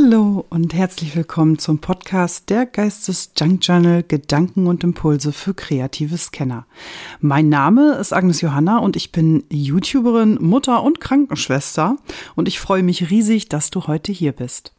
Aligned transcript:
Hallo 0.00 0.46
und 0.48 0.74
herzlich 0.74 1.16
willkommen 1.16 1.58
zum 1.58 1.80
Podcast 1.80 2.50
der 2.50 2.66
Geistes 2.66 3.32
Junk 3.36 3.66
Journal 3.66 4.04
Gedanken 4.04 4.68
und 4.68 4.84
Impulse 4.84 5.32
für 5.32 5.54
kreative 5.54 6.16
Scanner. 6.16 6.66
Mein 7.20 7.48
Name 7.48 7.94
ist 7.94 8.12
Agnes 8.12 8.40
Johanna 8.40 8.78
und 8.78 8.94
ich 8.94 9.10
bin 9.10 9.42
YouTuberin, 9.50 10.38
Mutter 10.40 10.84
und 10.84 11.00
Krankenschwester 11.00 11.96
und 12.36 12.46
ich 12.46 12.60
freue 12.60 12.84
mich 12.84 13.10
riesig, 13.10 13.48
dass 13.48 13.70
du 13.70 13.88
heute 13.88 14.12
hier 14.12 14.30
bist. 14.30 14.72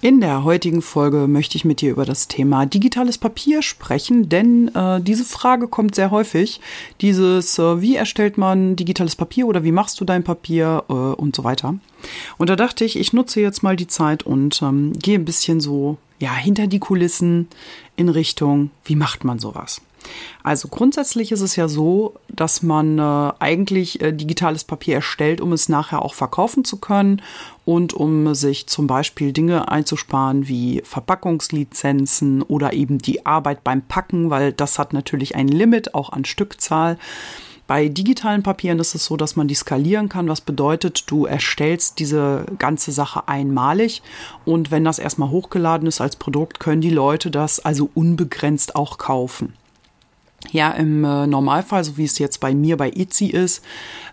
In 0.00 0.20
der 0.20 0.44
heutigen 0.44 0.80
Folge 0.80 1.26
möchte 1.26 1.56
ich 1.56 1.64
mit 1.64 1.80
dir 1.80 1.90
über 1.90 2.04
das 2.04 2.28
Thema 2.28 2.66
digitales 2.66 3.18
Papier 3.18 3.62
sprechen, 3.62 4.28
denn 4.28 4.72
äh, 4.72 5.00
diese 5.00 5.24
Frage 5.24 5.66
kommt 5.66 5.96
sehr 5.96 6.12
häufig. 6.12 6.60
Dieses, 7.00 7.58
äh, 7.58 7.82
wie 7.82 7.96
erstellt 7.96 8.38
man 8.38 8.76
digitales 8.76 9.16
Papier 9.16 9.48
oder 9.48 9.64
wie 9.64 9.72
machst 9.72 10.00
du 10.00 10.04
dein 10.04 10.22
Papier 10.22 10.84
äh, 10.88 10.92
und 10.92 11.34
so 11.34 11.42
weiter. 11.42 11.74
Und 12.36 12.48
da 12.48 12.54
dachte 12.54 12.84
ich, 12.84 12.96
ich 12.96 13.12
nutze 13.12 13.40
jetzt 13.40 13.64
mal 13.64 13.74
die 13.74 13.88
Zeit 13.88 14.22
und 14.22 14.62
ähm, 14.62 14.92
gehe 14.92 15.18
ein 15.18 15.24
bisschen 15.24 15.58
so 15.58 15.98
ja 16.20 16.32
hinter 16.32 16.68
die 16.68 16.78
Kulissen 16.78 17.48
in 17.96 18.08
Richtung, 18.08 18.70
wie 18.84 18.94
macht 18.94 19.24
man 19.24 19.40
sowas. 19.40 19.80
Also 20.42 20.68
grundsätzlich 20.68 21.32
ist 21.32 21.40
es 21.40 21.56
ja 21.56 21.68
so, 21.68 22.14
dass 22.28 22.62
man 22.62 22.98
äh, 22.98 23.32
eigentlich 23.38 24.00
äh, 24.00 24.12
digitales 24.12 24.64
Papier 24.64 24.96
erstellt, 24.96 25.40
um 25.40 25.52
es 25.52 25.68
nachher 25.68 26.02
auch 26.02 26.14
verkaufen 26.14 26.64
zu 26.64 26.78
können 26.78 27.22
und 27.64 27.92
um 27.92 28.34
sich 28.34 28.66
zum 28.66 28.86
Beispiel 28.86 29.32
Dinge 29.32 29.68
einzusparen 29.68 30.48
wie 30.48 30.80
Verpackungslizenzen 30.84 32.42
oder 32.42 32.72
eben 32.72 32.98
die 32.98 33.26
Arbeit 33.26 33.64
beim 33.64 33.82
Packen, 33.82 34.30
weil 34.30 34.52
das 34.52 34.78
hat 34.78 34.92
natürlich 34.92 35.34
ein 35.34 35.48
Limit 35.48 35.94
auch 35.94 36.10
an 36.10 36.24
Stückzahl. 36.24 36.98
Bei 37.68 37.90
digitalen 37.90 38.42
Papieren 38.42 38.78
ist 38.78 38.94
es 38.94 39.04
so, 39.04 39.18
dass 39.18 39.36
man 39.36 39.46
die 39.46 39.54
skalieren 39.54 40.08
kann, 40.08 40.26
was 40.26 40.40
bedeutet, 40.40 41.10
du 41.10 41.26
erstellst 41.26 41.98
diese 41.98 42.46
ganze 42.58 42.92
Sache 42.92 43.28
einmalig 43.28 44.00
und 44.46 44.70
wenn 44.70 44.84
das 44.84 44.98
erstmal 44.98 45.28
hochgeladen 45.28 45.86
ist 45.86 46.00
als 46.00 46.16
Produkt, 46.16 46.60
können 46.60 46.80
die 46.80 46.88
Leute 46.88 47.30
das 47.30 47.60
also 47.60 47.90
unbegrenzt 47.92 48.74
auch 48.74 48.96
kaufen. 48.96 49.52
Ja, 50.52 50.70
im 50.70 51.04
äh, 51.04 51.26
Normalfall, 51.26 51.82
so 51.82 51.96
wie 51.96 52.04
es 52.04 52.18
jetzt 52.18 52.38
bei 52.38 52.54
mir 52.54 52.76
bei 52.76 52.90
Itzy 52.90 53.26
ist, 53.26 53.64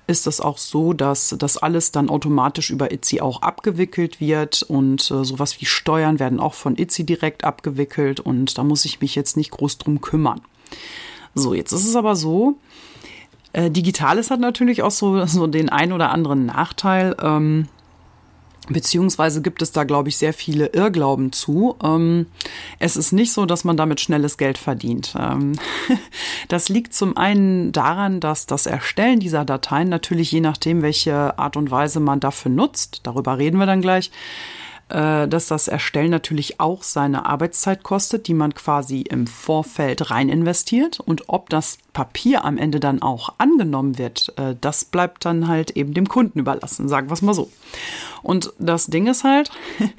ist 0.07 0.25
es 0.25 0.41
auch 0.41 0.57
so, 0.57 0.93
dass 0.93 1.35
das 1.37 1.57
alles 1.57 1.91
dann 1.91 2.09
automatisch 2.09 2.71
über 2.71 2.91
Itzy 2.91 3.21
auch 3.21 3.43
abgewickelt 3.43 4.19
wird 4.19 4.63
und 4.63 5.01
äh, 5.11 5.23
sowas 5.23 5.61
wie 5.61 5.65
Steuern 5.65 6.19
werden 6.19 6.39
auch 6.39 6.55
von 6.55 6.77
Itzy 6.77 7.05
direkt 7.05 7.43
abgewickelt 7.43 8.19
und 8.19 8.57
da 8.57 8.63
muss 8.63 8.85
ich 8.85 9.01
mich 9.01 9.13
jetzt 9.13 9.37
nicht 9.37 9.51
groß 9.51 9.77
drum 9.77 10.01
kümmern. 10.01 10.41
So, 11.35 11.53
jetzt 11.53 11.71
ist 11.71 11.85
es 11.85 11.95
aber 11.95 12.15
so, 12.15 12.57
äh, 13.53 13.71
Digitales 13.71 14.31
hat 14.31 14.39
natürlich 14.39 14.83
auch 14.83 14.91
so, 14.91 15.25
so 15.27 15.47
den 15.47 15.69
ein 15.69 15.93
oder 15.93 16.11
anderen 16.11 16.45
Nachteil. 16.45 17.15
Ähm, 17.21 17.67
Beziehungsweise 18.67 19.41
gibt 19.41 19.61
es 19.61 19.71
da, 19.71 19.83
glaube 19.83 20.09
ich, 20.09 20.17
sehr 20.17 20.33
viele 20.33 20.67
Irrglauben 20.67 21.31
zu. 21.31 21.75
Ähm, 21.83 22.27
es 22.79 22.97
ist 22.97 23.11
nicht 23.11 23.31
so, 23.31 23.45
dass 23.45 23.63
man 23.63 23.77
damit 23.77 23.99
schnelles 23.99 24.37
Geld 24.37 24.57
verdient. 24.57 25.15
Ähm, 25.19 25.53
das 26.47 26.69
liegt 26.69 26.93
zum 26.93 27.15
einen 27.15 27.71
daran, 27.71 28.19
dass 28.19 28.47
das 28.47 28.65
Erstellen 28.65 29.19
dieser 29.19 29.45
Dateien 29.45 29.89
natürlich 29.89 30.31
je 30.31 30.41
nachdem, 30.41 30.81
welche 30.81 31.37
Art 31.37 31.57
und 31.57 31.69
Weise 31.69 31.99
man 31.99 32.19
dafür 32.19 32.51
nutzt, 32.51 33.01
darüber 33.03 33.37
reden 33.37 33.57
wir 33.57 33.65
dann 33.65 33.81
gleich, 33.81 34.11
dass 34.87 35.47
das 35.47 35.67
Erstellen 35.67 36.11
natürlich 36.11 36.59
auch 36.59 36.83
seine 36.83 37.25
Arbeitszeit 37.25 37.81
kostet, 37.81 38.27
die 38.27 38.35
man 38.35 38.53
quasi 38.53 39.01
im 39.01 39.25
Vorfeld 39.25 40.11
rein 40.11 40.29
investiert. 40.29 40.99
Und 40.99 41.23
ob 41.27 41.49
das 41.49 41.79
Papier 41.93 42.45
am 42.45 42.59
Ende 42.59 42.79
dann 42.79 43.01
auch 43.01 43.33
angenommen 43.39 43.97
wird, 43.97 44.33
äh, 44.37 44.55
das 44.61 44.85
bleibt 44.85 45.25
dann 45.25 45.47
halt 45.47 45.71
eben 45.71 45.95
dem 45.95 46.07
Kunden 46.07 46.37
überlassen, 46.37 46.87
sagen 46.87 47.09
wir 47.09 47.13
es 47.13 47.23
mal 47.23 47.33
so. 47.33 47.49
Und 48.21 48.53
das 48.59 48.85
Ding 48.87 49.07
ist 49.07 49.23
halt, 49.23 49.49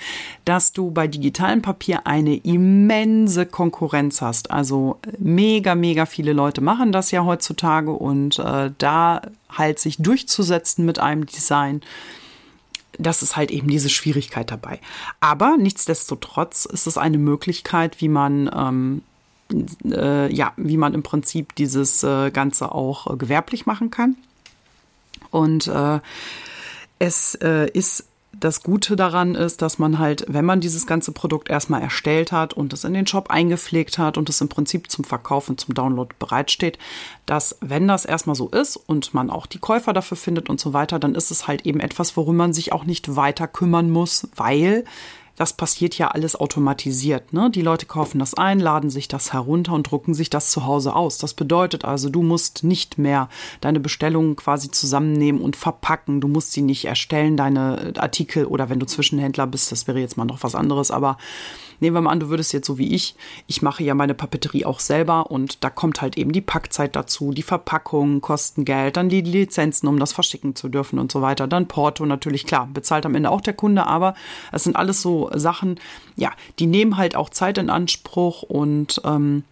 dass 0.44 0.72
du 0.72 0.92
bei 0.92 1.08
digitalem 1.08 1.62
Papier 1.62 2.06
eine 2.06 2.36
immense 2.36 3.46
Konkurrenz 3.46 4.22
hast. 4.22 4.52
Also 4.52 5.00
mega, 5.18 5.74
mega 5.74 6.06
viele 6.06 6.32
Leute 6.32 6.60
machen 6.60 6.92
das 6.92 7.10
ja 7.10 7.24
heutzutage 7.24 7.90
und 7.90 8.38
äh, 8.38 8.70
da 8.78 9.22
halt 9.48 9.80
sich 9.80 9.96
durchzusetzen 9.96 10.84
mit 10.84 10.98
einem 10.98 11.26
Design, 11.26 11.80
das 12.98 13.22
ist 13.22 13.36
halt 13.36 13.50
eben 13.50 13.68
diese 13.68 13.88
Schwierigkeit 13.88 14.50
dabei. 14.50 14.80
Aber 15.20 15.56
nichtsdestotrotz 15.58 16.64
ist 16.64 16.86
es 16.86 16.98
eine 16.98 17.18
Möglichkeit, 17.18 18.00
wie 18.00 18.08
man 18.08 18.50
ähm, 18.54 19.02
äh, 19.84 20.32
ja, 20.34 20.52
wie 20.56 20.76
man 20.76 20.94
im 20.94 21.02
Prinzip 21.02 21.54
dieses 21.54 22.02
äh, 22.02 22.30
Ganze 22.30 22.72
auch 22.72 23.12
äh, 23.12 23.16
gewerblich 23.16 23.66
machen 23.66 23.90
kann. 23.90 24.16
Und 25.30 25.66
äh, 25.66 26.00
es 26.98 27.34
äh, 27.36 27.70
ist 27.70 28.06
das 28.40 28.62
Gute 28.62 28.96
daran 28.96 29.34
ist, 29.34 29.62
dass 29.62 29.78
man 29.78 29.98
halt, 29.98 30.24
wenn 30.28 30.44
man 30.44 30.60
dieses 30.60 30.86
ganze 30.86 31.12
Produkt 31.12 31.48
erstmal 31.48 31.82
erstellt 31.82 32.32
hat 32.32 32.52
und 32.54 32.72
es 32.72 32.84
in 32.84 32.94
den 32.94 33.06
Shop 33.06 33.30
eingepflegt 33.30 33.98
hat 33.98 34.18
und 34.18 34.28
es 34.28 34.40
im 34.40 34.48
Prinzip 34.48 34.90
zum 34.90 35.04
Verkauf 35.04 35.48
und 35.48 35.60
zum 35.60 35.74
Download 35.74 36.14
bereitsteht, 36.18 36.78
dass 37.24 37.56
wenn 37.60 37.88
das 37.88 38.04
erstmal 38.04 38.36
so 38.36 38.48
ist 38.48 38.76
und 38.76 39.14
man 39.14 39.30
auch 39.30 39.46
die 39.46 39.58
Käufer 39.58 39.92
dafür 39.92 40.16
findet 40.16 40.48
und 40.50 40.60
so 40.60 40.72
weiter, 40.72 40.98
dann 40.98 41.14
ist 41.14 41.30
es 41.30 41.46
halt 41.46 41.66
eben 41.66 41.80
etwas, 41.80 42.16
worum 42.16 42.36
man 42.36 42.52
sich 42.52 42.72
auch 42.72 42.84
nicht 42.84 43.16
weiter 43.16 43.48
kümmern 43.48 43.90
muss, 43.90 44.28
weil 44.36 44.84
das 45.36 45.52
passiert 45.52 45.96
ja 45.98 46.08
alles 46.08 46.34
automatisiert. 46.34 47.32
Ne? 47.32 47.50
Die 47.50 47.62
Leute 47.62 47.86
kaufen 47.86 48.18
das 48.18 48.34
ein, 48.34 48.58
laden 48.58 48.90
sich 48.90 49.06
das 49.06 49.32
herunter 49.32 49.74
und 49.74 49.90
drucken 49.90 50.14
sich 50.14 50.30
das 50.30 50.50
zu 50.50 50.66
Hause 50.66 50.94
aus. 50.96 51.18
Das 51.18 51.34
bedeutet 51.34 51.84
also, 51.84 52.08
du 52.08 52.22
musst 52.22 52.64
nicht 52.64 52.98
mehr 52.98 53.28
deine 53.60 53.80
Bestellungen 53.80 54.36
quasi 54.36 54.70
zusammennehmen 54.70 55.40
und 55.40 55.56
verpacken. 55.56 56.20
Du 56.20 56.28
musst 56.28 56.52
sie 56.52 56.62
nicht 56.62 56.86
erstellen, 56.86 57.36
deine 57.36 57.92
Artikel 57.96 58.46
oder 58.46 58.70
wenn 58.70 58.80
du 58.80 58.86
Zwischenhändler 58.86 59.46
bist, 59.46 59.70
das 59.70 59.86
wäre 59.86 60.00
jetzt 60.00 60.16
mal 60.16 60.24
noch 60.24 60.42
was 60.42 60.54
anderes, 60.54 60.90
aber 60.90 61.18
Nehmen 61.80 61.96
wir 61.96 62.00
mal 62.00 62.10
an, 62.10 62.20
du 62.20 62.28
würdest 62.28 62.52
jetzt 62.52 62.66
so 62.66 62.78
wie 62.78 62.94
ich, 62.94 63.14
ich 63.46 63.60
mache 63.60 63.84
ja 63.84 63.94
meine 63.94 64.14
Papeterie 64.14 64.64
auch 64.64 64.80
selber 64.80 65.30
und 65.30 65.62
da 65.62 65.70
kommt 65.70 66.00
halt 66.00 66.16
eben 66.16 66.32
die 66.32 66.40
Packzeit 66.40 66.96
dazu, 66.96 67.32
die 67.32 67.42
Verpackung 67.42 68.20
kosten 68.20 68.64
Geld, 68.64 68.96
dann 68.96 69.08
die 69.08 69.20
Lizenzen, 69.20 69.86
um 69.86 69.98
das 69.98 70.12
verschicken 70.12 70.54
zu 70.54 70.68
dürfen 70.68 70.98
und 70.98 71.12
so 71.12 71.20
weiter, 71.20 71.46
dann 71.46 71.68
Porto 71.68 72.06
natürlich, 72.06 72.46
klar, 72.46 72.68
bezahlt 72.72 73.04
am 73.04 73.14
Ende 73.14 73.30
auch 73.30 73.40
der 73.40 73.52
Kunde, 73.52 73.86
aber 73.86 74.14
es 74.52 74.64
sind 74.64 74.76
alles 74.76 75.02
so 75.02 75.25
Sachen, 75.34 75.78
ja, 76.16 76.32
die 76.58 76.66
nehmen 76.66 76.96
halt 76.96 77.16
auch 77.16 77.30
Zeit 77.30 77.58
in 77.58 77.70
Anspruch 77.70 78.42
und 78.42 79.00
ähm, 79.04 79.44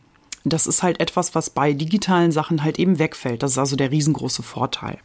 das 0.44 0.66
ist 0.66 0.82
halt 0.82 1.00
etwas, 1.00 1.34
was 1.34 1.50
bei 1.50 1.72
digitalen 1.72 2.30
Sachen 2.30 2.62
halt 2.62 2.78
eben 2.78 2.98
wegfällt. 2.98 3.42
Das 3.42 3.52
ist 3.52 3.58
also 3.58 3.76
der 3.76 3.90
riesengroße 3.90 4.42
Vorteil. 4.42 4.98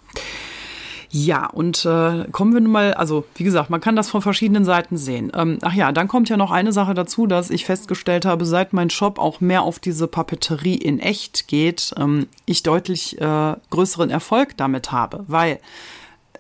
Ja, 1.12 1.47
und 1.47 1.85
äh, 1.85 2.25
kommen 2.31 2.53
wir 2.53 2.62
nun 2.62 2.72
mal, 2.72 2.94
also 2.94 3.25
wie 3.35 3.44
gesagt, 3.44 3.72
man 3.72 3.81
kann 3.81 3.96
das 3.96 4.09
von 4.09 4.22
verschiedenen 4.22 4.63
Seiten 4.63 4.96
sehen. 4.96 5.31
Ähm, 5.34 5.57
ach 5.63 5.74
ja, 5.74 5.91
dann 5.91 6.07
kommt 6.07 6.30
ja 6.30 6.38
noch 6.38 6.52
eine 6.52 6.72
Sache 6.72 6.94
dazu, 6.94 7.25
dass 7.25 7.50
ich 7.50 7.66
festgestellt 7.66 8.25
habe, 8.25 8.46
seit 8.46 8.74
mein 8.74 8.91
Shop 8.91 9.18
auch 9.18 9.41
mehr 9.41 9.63
auf 9.63 9.80
diese 9.80 10.07
Papeterie 10.07 10.75
in 10.75 11.00
echt 11.00 11.47
geht, 11.47 11.96
ähm, 11.97 12.28
ich 12.46 12.62
deutlich 12.62 13.19
äh, 13.19 13.56
größeren 13.72 14.12
Erfolg 14.12 14.56
damit 14.57 14.91
habe, 14.91 15.24
weil 15.28 15.59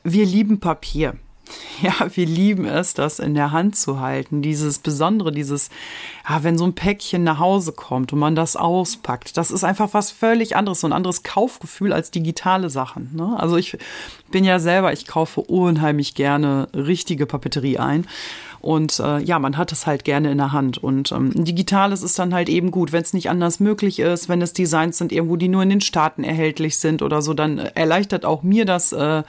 wir 0.03 0.25
lieben 0.25 0.59
Papier. 0.59 1.15
Ja, 1.81 1.93
wir 2.13 2.25
lieben 2.25 2.65
es, 2.65 2.93
das 2.93 3.19
in 3.19 3.35
der 3.35 3.51
Hand 3.51 3.77
zu 3.77 4.01
halten. 4.01 4.41
Dieses 4.41 4.79
Besondere, 4.79 5.31
dieses, 5.31 5.69
ja, 6.27 6.43
wenn 6.43 6.57
so 6.57 6.65
ein 6.65 6.75
Päckchen 6.75 7.23
nach 7.23 7.39
Hause 7.39 7.71
kommt 7.71 8.11
und 8.11 8.19
man 8.19 8.35
das 8.35 8.57
auspackt, 8.57 9.37
das 9.37 9.49
ist 9.49 9.63
einfach 9.63 9.93
was 9.93 10.11
völlig 10.11 10.57
anderes, 10.57 10.81
so 10.81 10.87
ein 10.87 10.93
anderes 10.93 11.23
Kaufgefühl 11.23 11.93
als 11.93 12.11
digitale 12.11 12.69
Sachen. 12.69 13.11
Ne? 13.15 13.35
Also 13.39 13.55
ich 13.55 13.77
bin 14.29 14.43
ja 14.43 14.59
selber, 14.59 14.91
ich 14.91 15.07
kaufe 15.07 15.41
unheimlich 15.41 16.15
gerne 16.15 16.67
richtige 16.73 17.25
Papeterie 17.25 17.77
ein. 17.77 18.05
Und 18.61 18.99
äh, 18.99 19.19
ja, 19.19 19.39
man 19.39 19.57
hat 19.57 19.71
es 19.71 19.87
halt 19.87 20.03
gerne 20.03 20.31
in 20.31 20.37
der 20.37 20.51
Hand. 20.51 20.77
Und 20.77 21.11
ähm, 21.13 21.31
digitales 21.45 22.03
ist 22.03 22.19
dann 22.19 22.33
halt 22.33 22.49
eben 22.49 22.71
gut, 22.71 22.91
wenn 22.91 23.01
es 23.01 23.13
nicht 23.13 23.29
anders 23.29 23.59
möglich 23.59 23.99
ist, 23.99 24.27
wenn 24.27 24.41
es 24.41 24.51
Designs 24.51 24.97
sind 24.97 25.11
irgendwo, 25.13 25.37
die 25.37 25.47
nur 25.47 25.63
in 25.63 25.69
den 25.69 25.81
Staaten 25.81 26.23
erhältlich 26.25 26.77
sind 26.77 27.01
oder 27.01 27.21
so, 27.21 27.33
dann 27.33 27.57
erleichtert 27.57 28.25
auch 28.25 28.43
mir 28.43 28.65
das 28.65 28.91
äh, 28.91 29.23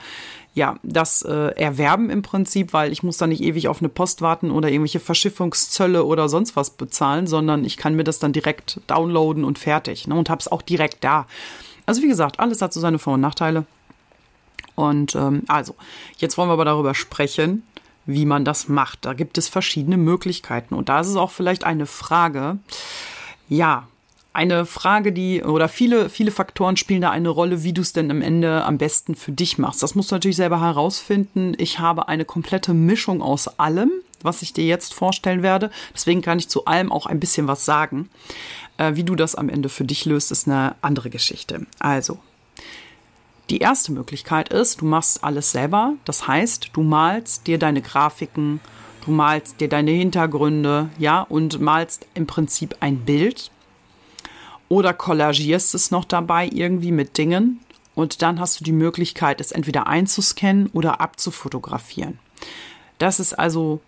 ja, 0.61 0.77
das 0.83 1.23
äh, 1.23 1.55
Erwerben 1.57 2.11
im 2.11 2.21
Prinzip, 2.21 2.75
weil 2.75 2.93
ich 2.93 3.03
muss 3.03 3.17
da 3.17 3.27
nicht 3.27 3.41
ewig 3.41 3.69
auf 3.69 3.81
eine 3.81 3.89
Post 3.89 4.21
warten 4.21 4.51
oder 4.51 4.69
irgendwelche 4.69 5.01
Verschiffungszölle 5.01 6.05
oder 6.05 6.29
sonst 6.29 6.55
was 6.55 6.69
bezahlen, 6.69 7.27
sondern 7.27 7.65
ich 7.65 7.79
kann 7.79 7.97
mir 7.97 8.05
das 8.05 8.19
dann 8.19 8.35
direkt 8.35 8.79
downloaden 8.87 9.43
und 9.43 9.59
fertig 9.59 10.07
ne, 10.07 10.15
und 10.15 10.29
habe 10.29 10.41
es 10.41 10.49
auch 10.49 10.61
direkt 10.61 11.03
da. 11.03 11.27
Also 11.87 12.03
wie 12.03 12.09
gesagt, 12.09 12.41
alles 12.41 12.61
hat 12.61 12.75
so 12.75 12.81
seine 12.81 12.99
Vor- 12.99 13.15
und 13.15 13.23
Nachteile. 13.23 13.65
Und 14.75 15.15
ähm, 15.15 15.45
also, 15.49 15.75
jetzt 16.19 16.37
wollen 16.37 16.51
wir 16.51 16.53
aber 16.53 16.67
darüber 16.67 16.95
sprechen, 16.95 17.63
wie 18.05 18.27
man 18.27 18.45
das 18.45 18.69
macht. 18.69 19.07
Da 19.07 19.15
gibt 19.15 19.39
es 19.39 19.49
verschiedene 19.49 19.97
Möglichkeiten. 19.97 20.75
Und 20.75 20.91
da 20.91 21.01
ist 21.01 21.09
es 21.09 21.17
auch 21.17 21.31
vielleicht 21.31 21.65
eine 21.65 21.87
Frage, 21.87 22.59
ja, 23.49 23.89
eine 24.33 24.65
Frage, 24.65 25.13
die, 25.13 25.43
oder 25.43 25.69
viele, 25.69 26.09
viele 26.09 26.31
Faktoren 26.31 26.77
spielen 26.77 27.01
da 27.01 27.11
eine 27.11 27.29
Rolle, 27.29 27.65
wie 27.65 27.73
du 27.73 27.83
es 27.83 27.93
denn 27.93 28.11
am 28.11 28.23
Ende 28.23 28.65
am 28.65 28.79
besten 28.79 29.15
für 29.15 29.33
dich 29.33 29.59
machst. 29.59 29.83
Das 29.83 29.95
musst 29.95 30.11
du 30.11 30.15
natürlich 30.15 30.37
selber 30.37 30.61
herausfinden. 30.61 31.55
Ich 31.59 31.79
habe 31.81 32.09
eine 32.09 32.25
komplette 32.25 32.73
Mischung 32.73 33.23
aus 33.23 33.59
allem, 33.59 33.91
was 34.23 34.43
ich 34.43 34.53
dir 34.53 34.65
jetzt 34.65 34.95
vorstellen 34.95 35.43
werde. 35.43 35.71
Deswegen 35.95 36.23
kann 36.23 36.39
ich 36.39 36.49
zu 36.49 36.67
allem 36.67 36.93
auch 36.93 37.07
ein 37.07 37.21
bisschen 37.21 37.49
was 37.49 37.65
sagen. 37.65 38.09
Äh, 38.79 38.95
wie 38.95 39.05
du 39.05 39.17
das 39.17 39.35
am 39.35 39.49
Ende 39.49 39.69
für 39.69 39.85
dich 39.85 40.05
löst, 40.05 40.31
ist 40.31 40.47
eine 40.47 40.77
andere 40.81 41.11
Geschichte. 41.11 41.67
Also, 41.81 42.19
die 43.51 43.59
erste 43.59 43.91
Möglichkeit 43.91 44.51
ist, 44.51 44.81
du 44.81 44.85
machst 44.85 45.25
alles 45.25 45.51
selber. 45.51 45.95
Das 46.05 46.29
heißt, 46.29 46.71
du 46.73 46.83
malst 46.83 47.49
dir 47.49 47.59
deine 47.59 47.83
Grafiken 47.83 48.61
Du 49.05 49.13
malst 49.13 49.61
dir 49.61 49.69
deine 49.69 49.93
Hintergründe, 49.93 50.91
ja, 50.99 51.23
und 51.23 51.59
malst 51.59 52.07
im 52.15 52.27
Prinzip 52.27 52.77
ein 52.81 52.99
Bild 52.99 53.51
oder 54.71 54.95
kollagierst 54.95 55.75
es 55.75 55.91
noch 55.91 56.07
dabei 56.07 56.49
irgendwie 56.51 56.93
mit 56.93 57.19
Dingen 57.19 57.61
und 57.95 58.23
dann 58.23 58.41
hast 58.41 58.61
du 58.61 58.65
die 58.65 58.73
Möglichkeit, 58.73 59.43
es 59.43 59.53
entweder 59.53 59.87
einzuscannen 59.87 60.69
oder 60.73 61.03
abzufotografieren. 61.03 62.19
Das 62.99 63.21
ist 63.21 63.39
also 63.39 63.81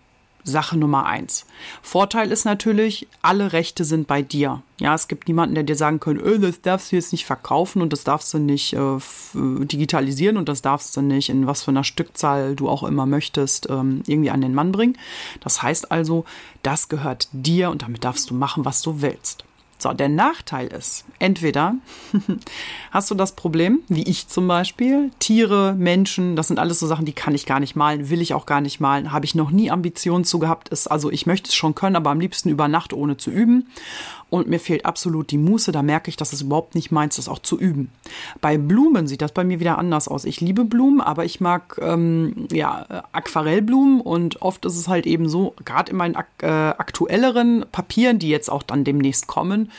Sache 0.44 0.76
Nummer 0.76 1.06
eins. 1.06 1.46
Vorteil 1.82 2.32
ist 2.32 2.44
natürlich, 2.44 3.06
alle 3.23 3.52
Rechte 3.52 3.84
sind 3.84 4.08
bei 4.08 4.23
dir. 4.23 4.62
Ja, 4.81 4.93
es 4.93 5.06
gibt 5.06 5.29
niemanden, 5.29 5.55
der 5.55 5.62
dir 5.62 5.76
sagen 5.76 6.00
kann, 6.00 6.19
öh, 6.19 6.40
das 6.40 6.61
darfst 6.61 6.90
du 6.90 6.96
jetzt 6.96 7.12
nicht 7.12 7.26
verkaufen 7.26 7.81
und 7.81 7.93
das 7.93 8.02
darfst 8.02 8.34
du 8.34 8.38
nicht 8.38 8.73
äh, 8.73 8.99
digitalisieren 9.34 10.37
und 10.37 10.49
das 10.49 10.61
darfst 10.61 10.96
du 10.96 11.00
nicht 11.00 11.29
in 11.29 11.46
was 11.46 11.62
für 11.62 11.70
einer 11.70 11.84
Stückzahl 11.84 12.56
du 12.56 12.69
auch 12.69 12.82
immer 12.82 13.06
möchtest 13.06 13.70
ähm, 13.70 14.02
irgendwie 14.08 14.31
an 14.31 14.40
den 14.40 14.52
Mann 14.55 14.73
bringen. 14.73 14.99
Das 15.40 15.62
heißt 15.62 15.93
also, 15.93 16.25
das 16.64 16.88
gehört 16.88 17.29
dir 17.31 17.70
und 17.70 17.82
damit 17.82 18.02
darfst 18.02 18.29
du 18.29 18.34
machen, 18.34 18.64
was 18.64 18.82
du 18.82 19.00
willst. 19.00 19.44
So, 19.82 19.93
der 19.93 20.08
Nachteil 20.08 20.69
ist, 20.69 21.05
entweder 21.19 21.75
hast 22.93 23.11
du 23.11 23.17
das 23.17 23.34
Problem, 23.34 23.81
wie 23.88 24.05
ich 24.05 24.29
zum 24.29 24.46
Beispiel, 24.46 25.11
Tiere, 25.19 25.75
Menschen, 25.76 26.37
das 26.37 26.46
sind 26.46 26.61
alles 26.61 26.79
so 26.79 26.87
Sachen, 26.87 27.05
die 27.05 27.12
kann 27.12 27.34
ich 27.34 27.46
gar 27.46 27.58
nicht 27.58 27.75
malen, 27.75 28.08
will 28.08 28.20
ich 28.20 28.32
auch 28.32 28.46
gar 28.46 28.61
nicht 28.61 28.79
malen, 28.79 29.11
habe 29.11 29.25
ich 29.25 29.34
noch 29.34 29.50
nie 29.50 29.73
Ambitionen 29.73 30.25
zu 30.25 30.38
gehabt. 30.38 30.69
Ist, 30.69 30.87
also 30.87 31.11
ich 31.11 31.26
möchte 31.26 31.49
es 31.49 31.56
schon 31.56 31.75
können, 31.75 31.96
aber 31.96 32.11
am 32.11 32.20
liebsten 32.20 32.49
über 32.49 32.69
Nacht 32.69 32.93
ohne 32.93 33.17
zu 33.17 33.32
üben 33.32 33.67
und 34.32 34.49
mir 34.49 34.58
fehlt 34.58 34.87
absolut 34.87 35.31
die 35.31 35.37
Muße. 35.37 35.73
Da 35.73 35.82
merke 35.82 36.08
ich, 36.08 36.17
dass 36.17 36.32
es 36.32 36.40
überhaupt 36.40 36.75
nicht 36.75 36.90
meins 36.90 37.19
ist, 37.19 37.29
auch 37.29 37.40
zu 37.40 37.58
üben. 37.58 37.90
Bei 38.40 38.56
Blumen 38.56 39.06
sieht 39.06 39.20
das 39.20 39.32
bei 39.32 39.44
mir 39.44 39.61
wieder 39.61 39.76
anders 39.76 40.08
aus. 40.08 40.25
Ich 40.25 40.40
liebe 40.40 40.64
Blumen, 40.64 41.02
aber 41.02 41.26
ich 41.26 41.43
mag 41.43 41.79
ähm, 41.82 42.49
ja 42.50 42.87
Aquarellblumen 43.12 44.00
und 44.00 44.40
oft 44.40 44.64
ist 44.64 44.79
es 44.79 44.88
halt 44.88 45.05
eben 45.05 45.29
so, 45.29 45.55
gerade 45.67 45.90
in 45.90 45.99
meinen 45.99 46.17
äh, 46.40 46.46
aktuelleren 46.46 47.67
Papieren, 47.73 48.19
die 48.19 48.31
jetzt 48.31 48.50
auch 48.50 48.62
dann 48.62 48.84
demnächst 48.84 49.26
kommen, 49.26 49.70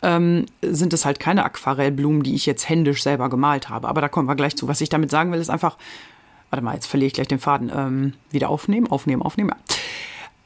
ähm, 0.00 0.46
sind 0.62 0.94
es 0.94 1.04
halt 1.04 1.20
keine 1.20 1.44
Aquarellblumen, 1.44 2.22
die 2.22 2.34
ich 2.34 2.46
jetzt 2.46 2.70
händisch 2.70 3.02
selber 3.02 3.28
gemalt 3.28 3.68
habe. 3.68 3.86
Aber 3.86 4.00
da 4.00 4.08
kommen 4.08 4.26
wir 4.26 4.34
gleich 4.34 4.56
zu. 4.56 4.66
Was 4.66 4.80
ich 4.80 4.88
damit 4.88 5.10
sagen 5.10 5.30
will, 5.30 5.40
ist 5.40 5.50
einfach, 5.50 5.76
warte 6.48 6.64
mal, 6.64 6.72
jetzt 6.72 6.86
verliere 6.86 7.08
ich 7.08 7.12
gleich 7.12 7.28
den 7.28 7.38
Faden. 7.38 7.70
Ähm, 7.74 8.14
wieder 8.30 8.48
aufnehmen, 8.48 8.86
aufnehmen, 8.90 9.20
aufnehmen. 9.20 9.50
Ja. 9.50 9.76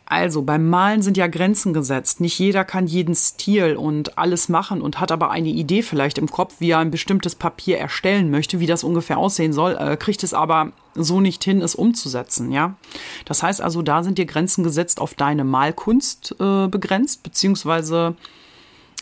Also 0.06 0.42
beim 0.42 0.68
Malen 0.68 1.00
sind 1.00 1.16
ja 1.16 1.26
Grenzen 1.28 1.72
gesetzt. 1.72 2.20
Nicht 2.20 2.38
jeder 2.38 2.64
kann 2.64 2.86
jeden 2.86 3.14
Stil 3.14 3.76
und 3.76 4.18
alles 4.18 4.50
machen 4.50 4.82
und 4.82 5.00
hat 5.00 5.10
aber 5.10 5.30
eine 5.30 5.48
Idee 5.48 5.82
vielleicht 5.82 6.18
im 6.18 6.30
Kopf, 6.30 6.56
wie 6.58 6.70
er 6.70 6.78
ein 6.78 6.90
bestimmtes 6.90 7.34
Papier 7.34 7.78
erstellen 7.78 8.30
möchte, 8.30 8.60
wie 8.60 8.66
das 8.66 8.84
ungefähr 8.84 9.16
aussehen 9.16 9.54
soll, 9.54 9.76
äh, 9.76 9.96
kriegt 9.96 10.22
es 10.22 10.34
aber 10.34 10.72
so 10.94 11.20
nicht 11.20 11.42
hin, 11.42 11.62
es 11.62 11.74
umzusetzen, 11.74 12.52
ja. 12.52 12.74
Das 13.24 13.42
heißt 13.42 13.62
also, 13.62 13.80
da 13.80 14.04
sind 14.04 14.18
dir 14.18 14.26
Grenzen 14.26 14.62
gesetzt 14.62 15.00
auf 15.00 15.14
deine 15.14 15.42
Malkunst 15.42 16.36
äh, 16.38 16.68
begrenzt, 16.68 17.22
beziehungsweise 17.22 18.14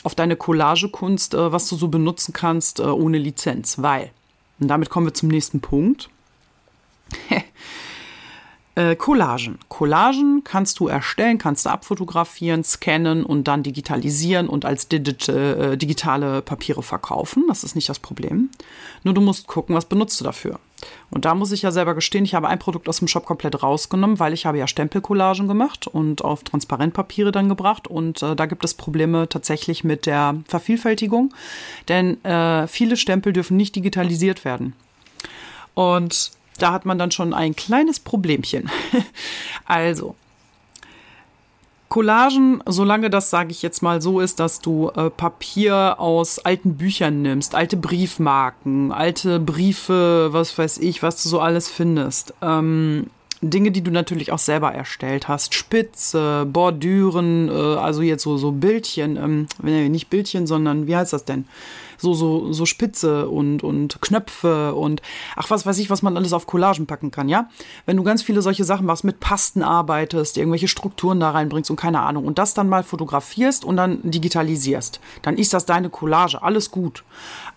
auf 0.04 0.14
deine 0.14 0.36
Collagekunst, 0.36 1.34
äh, 1.34 1.52
was 1.52 1.68
du 1.68 1.76
so 1.76 1.88
benutzen 1.88 2.32
kannst 2.32 2.78
äh, 2.78 2.84
ohne 2.84 3.18
Lizenz, 3.18 3.82
weil, 3.82 4.10
und 4.60 4.68
damit 4.68 4.88
kommen 4.88 5.06
wir 5.06 5.14
zum 5.14 5.28
nächsten 5.28 5.60
Punkt. 5.60 6.08
Äh, 8.74 8.96
Collagen. 8.96 9.58
Collagen 9.68 10.44
kannst 10.44 10.80
du 10.80 10.88
erstellen, 10.88 11.36
kannst 11.36 11.66
du 11.66 11.70
abfotografieren, 11.70 12.64
scannen 12.64 13.22
und 13.22 13.46
dann 13.46 13.62
digitalisieren 13.62 14.48
und 14.48 14.64
als 14.64 14.88
digit, 14.88 15.28
äh, 15.28 15.76
digitale 15.76 16.40
Papiere 16.40 16.82
verkaufen. 16.82 17.44
Das 17.48 17.64
ist 17.64 17.74
nicht 17.74 17.90
das 17.90 17.98
Problem. 17.98 18.48
Nur 19.04 19.12
du 19.12 19.20
musst 19.20 19.46
gucken, 19.46 19.76
was 19.76 19.84
benutzt 19.84 20.18
du 20.20 20.24
dafür. 20.24 20.58
Und 21.10 21.26
da 21.26 21.34
muss 21.34 21.52
ich 21.52 21.62
ja 21.62 21.70
selber 21.70 21.94
gestehen, 21.94 22.24
ich 22.24 22.34
habe 22.34 22.48
ein 22.48 22.58
Produkt 22.58 22.88
aus 22.88 22.98
dem 22.98 23.08
Shop 23.08 23.26
komplett 23.26 23.62
rausgenommen, 23.62 24.18
weil 24.18 24.32
ich 24.32 24.46
habe 24.46 24.56
ja 24.56 24.66
Stempelcollagen 24.66 25.48
gemacht 25.48 25.86
und 25.86 26.24
auf 26.24 26.42
Transparentpapiere 26.42 27.30
dann 27.30 27.50
gebracht. 27.50 27.86
Und 27.86 28.22
äh, 28.22 28.34
da 28.34 28.46
gibt 28.46 28.64
es 28.64 28.72
Probleme 28.72 29.28
tatsächlich 29.28 29.84
mit 29.84 30.06
der 30.06 30.36
Vervielfältigung, 30.48 31.34
denn 31.88 32.24
äh, 32.24 32.66
viele 32.68 32.96
Stempel 32.96 33.34
dürfen 33.34 33.58
nicht 33.58 33.76
digitalisiert 33.76 34.46
werden. 34.46 34.72
Und 35.74 36.32
da 36.58 36.72
hat 36.72 36.84
man 36.84 36.98
dann 36.98 37.10
schon 37.10 37.34
ein 37.34 37.56
kleines 37.56 38.00
Problemchen. 38.00 38.70
also, 39.64 40.14
Collagen, 41.92 42.62
solange 42.64 43.10
das, 43.10 43.28
sage 43.28 43.50
ich 43.50 43.60
jetzt 43.60 43.82
mal, 43.82 44.00
so 44.00 44.20
ist, 44.20 44.40
dass 44.40 44.60
du 44.60 44.90
äh, 44.96 45.10
Papier 45.10 45.96
aus 45.98 46.38
alten 46.38 46.76
Büchern 46.76 47.20
nimmst, 47.20 47.54
alte 47.54 47.76
Briefmarken, 47.76 48.92
alte 48.92 49.38
Briefe, 49.38 50.30
was 50.32 50.56
weiß 50.56 50.78
ich, 50.78 51.02
was 51.02 51.22
du 51.22 51.28
so 51.28 51.40
alles 51.40 51.68
findest. 51.68 52.32
Ähm, 52.40 53.08
Dinge, 53.42 53.72
die 53.72 53.82
du 53.82 53.90
natürlich 53.90 54.32
auch 54.32 54.38
selber 54.38 54.72
erstellt 54.72 55.28
hast. 55.28 55.54
Spitze, 55.54 56.46
Bordüren, 56.50 57.50
äh, 57.50 57.52
also 57.52 58.00
jetzt 58.00 58.22
so, 58.22 58.38
so 58.38 58.52
Bildchen, 58.52 59.18
ähm, 59.62 59.90
nicht 59.92 60.08
Bildchen, 60.08 60.46
sondern 60.46 60.86
wie 60.86 60.96
heißt 60.96 61.12
das 61.12 61.26
denn? 61.26 61.44
So, 62.02 62.14
so, 62.14 62.52
so 62.52 62.66
Spitze 62.66 63.28
und, 63.28 63.62
und 63.62 64.02
Knöpfe 64.02 64.74
und 64.74 65.00
ach, 65.36 65.48
was 65.50 65.64
weiß 65.64 65.78
ich, 65.78 65.88
was 65.88 66.02
man 66.02 66.16
alles 66.16 66.32
auf 66.32 66.46
Collagen 66.46 66.86
packen 66.86 67.10
kann, 67.10 67.28
ja? 67.28 67.48
Wenn 67.86 67.96
du 67.96 68.02
ganz 68.02 68.22
viele 68.22 68.42
solche 68.42 68.64
Sachen 68.64 68.86
machst, 68.86 69.04
mit 69.04 69.20
Pasten 69.20 69.62
arbeitest, 69.62 70.36
irgendwelche 70.36 70.68
Strukturen 70.68 71.20
da 71.20 71.30
reinbringst 71.30 71.70
und 71.70 71.76
keine 71.76 72.00
Ahnung 72.00 72.26
und 72.26 72.38
das 72.38 72.54
dann 72.54 72.68
mal 72.68 72.82
fotografierst 72.82 73.64
und 73.64 73.76
dann 73.76 74.00
digitalisierst, 74.02 75.00
dann 75.22 75.38
ist 75.38 75.54
das 75.54 75.64
deine 75.64 75.88
Collage, 75.88 76.42
alles 76.42 76.70
gut. 76.70 77.04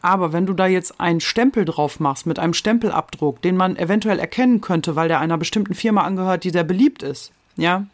Aber 0.02 0.32
wenn 0.32 0.46
du 0.46 0.54
da 0.54 0.68
jetzt 0.68 1.00
einen 1.02 1.20
Stempel 1.20 1.66
drauf 1.66 2.00
machst 2.00 2.28
mit 2.28 2.38
einem 2.38 2.54
Stempelabdruck, 2.54 3.42
den 3.42 3.58
man 3.58 3.76
eventuell 3.76 4.20
erkennen 4.20 4.62
könnte, 4.62 4.96
weil 4.96 5.08
der 5.08 5.20
einer 5.20 5.38
bestimmten 5.38 5.74
Firma 5.74 6.04
angehört, 6.04 6.44
die 6.44 6.52
sehr 6.52 6.64
beliebt 6.64 7.02
ist, 7.02 7.32
ja, 7.58 7.86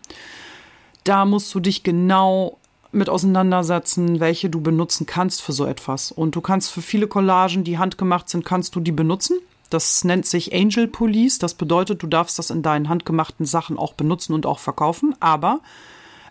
da 1.04 1.26
musst 1.26 1.54
du 1.56 1.60
dich 1.60 1.84
genau 1.84 2.58
mit 2.92 3.10
auseinandersetzen, 3.10 4.20
welche 4.20 4.50
du 4.50 4.62
benutzen 4.62 5.06
kannst 5.06 5.42
für 5.42 5.54
so 5.54 5.66
etwas. 5.66 6.12
Und 6.12 6.36
du 6.36 6.42
kannst 6.42 6.72
für 6.72 6.82
viele 6.82 7.08
Collagen, 7.08 7.64
die 7.64 7.78
handgemacht 7.78 8.30
sind, 8.30 8.46
kannst 8.46 8.76
du 8.76 8.80
die 8.80 8.92
benutzen. 8.92 9.38
Das 9.70 10.04
nennt 10.04 10.26
sich 10.26 10.54
Angel 10.54 10.88
Police. 10.88 11.40
Das 11.40 11.54
bedeutet, 11.54 12.04
du 12.04 12.08
darfst 12.08 12.38
das 12.38 12.50
in 12.50 12.62
deinen 12.62 12.90
handgemachten 12.90 13.46
Sachen 13.46 13.78
auch 13.78 13.94
benutzen 13.94 14.34
und 14.34 14.46
auch 14.46 14.60
verkaufen. 14.60 15.16
Aber 15.22 15.62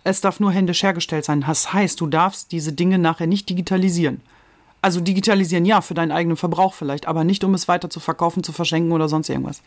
es 0.04 0.20
darf 0.20 0.40
nur 0.40 0.52
händisch 0.52 0.82
hergestellt 0.82 1.24
sein. 1.24 1.42
Das 1.46 1.72
heißt, 1.72 2.00
du 2.00 2.06
darfst 2.06 2.52
diese 2.52 2.72
Dinge 2.72 2.98
nachher 2.98 3.26
nicht 3.26 3.48
digitalisieren. 3.48 4.20
Also 4.82 5.00
digitalisieren 5.00 5.64
ja, 5.64 5.80
für 5.80 5.94
deinen 5.94 6.12
eigenen 6.12 6.36
Verbrauch 6.36 6.72
vielleicht, 6.72 7.06
aber 7.06 7.24
nicht, 7.24 7.44
um 7.44 7.52
es 7.52 7.68
weiter 7.68 7.90
zu 7.90 8.00
verkaufen, 8.00 8.42
zu 8.42 8.52
verschenken 8.52 8.92
oder 8.92 9.08
sonst 9.08 9.28
irgendwas. 9.28 9.62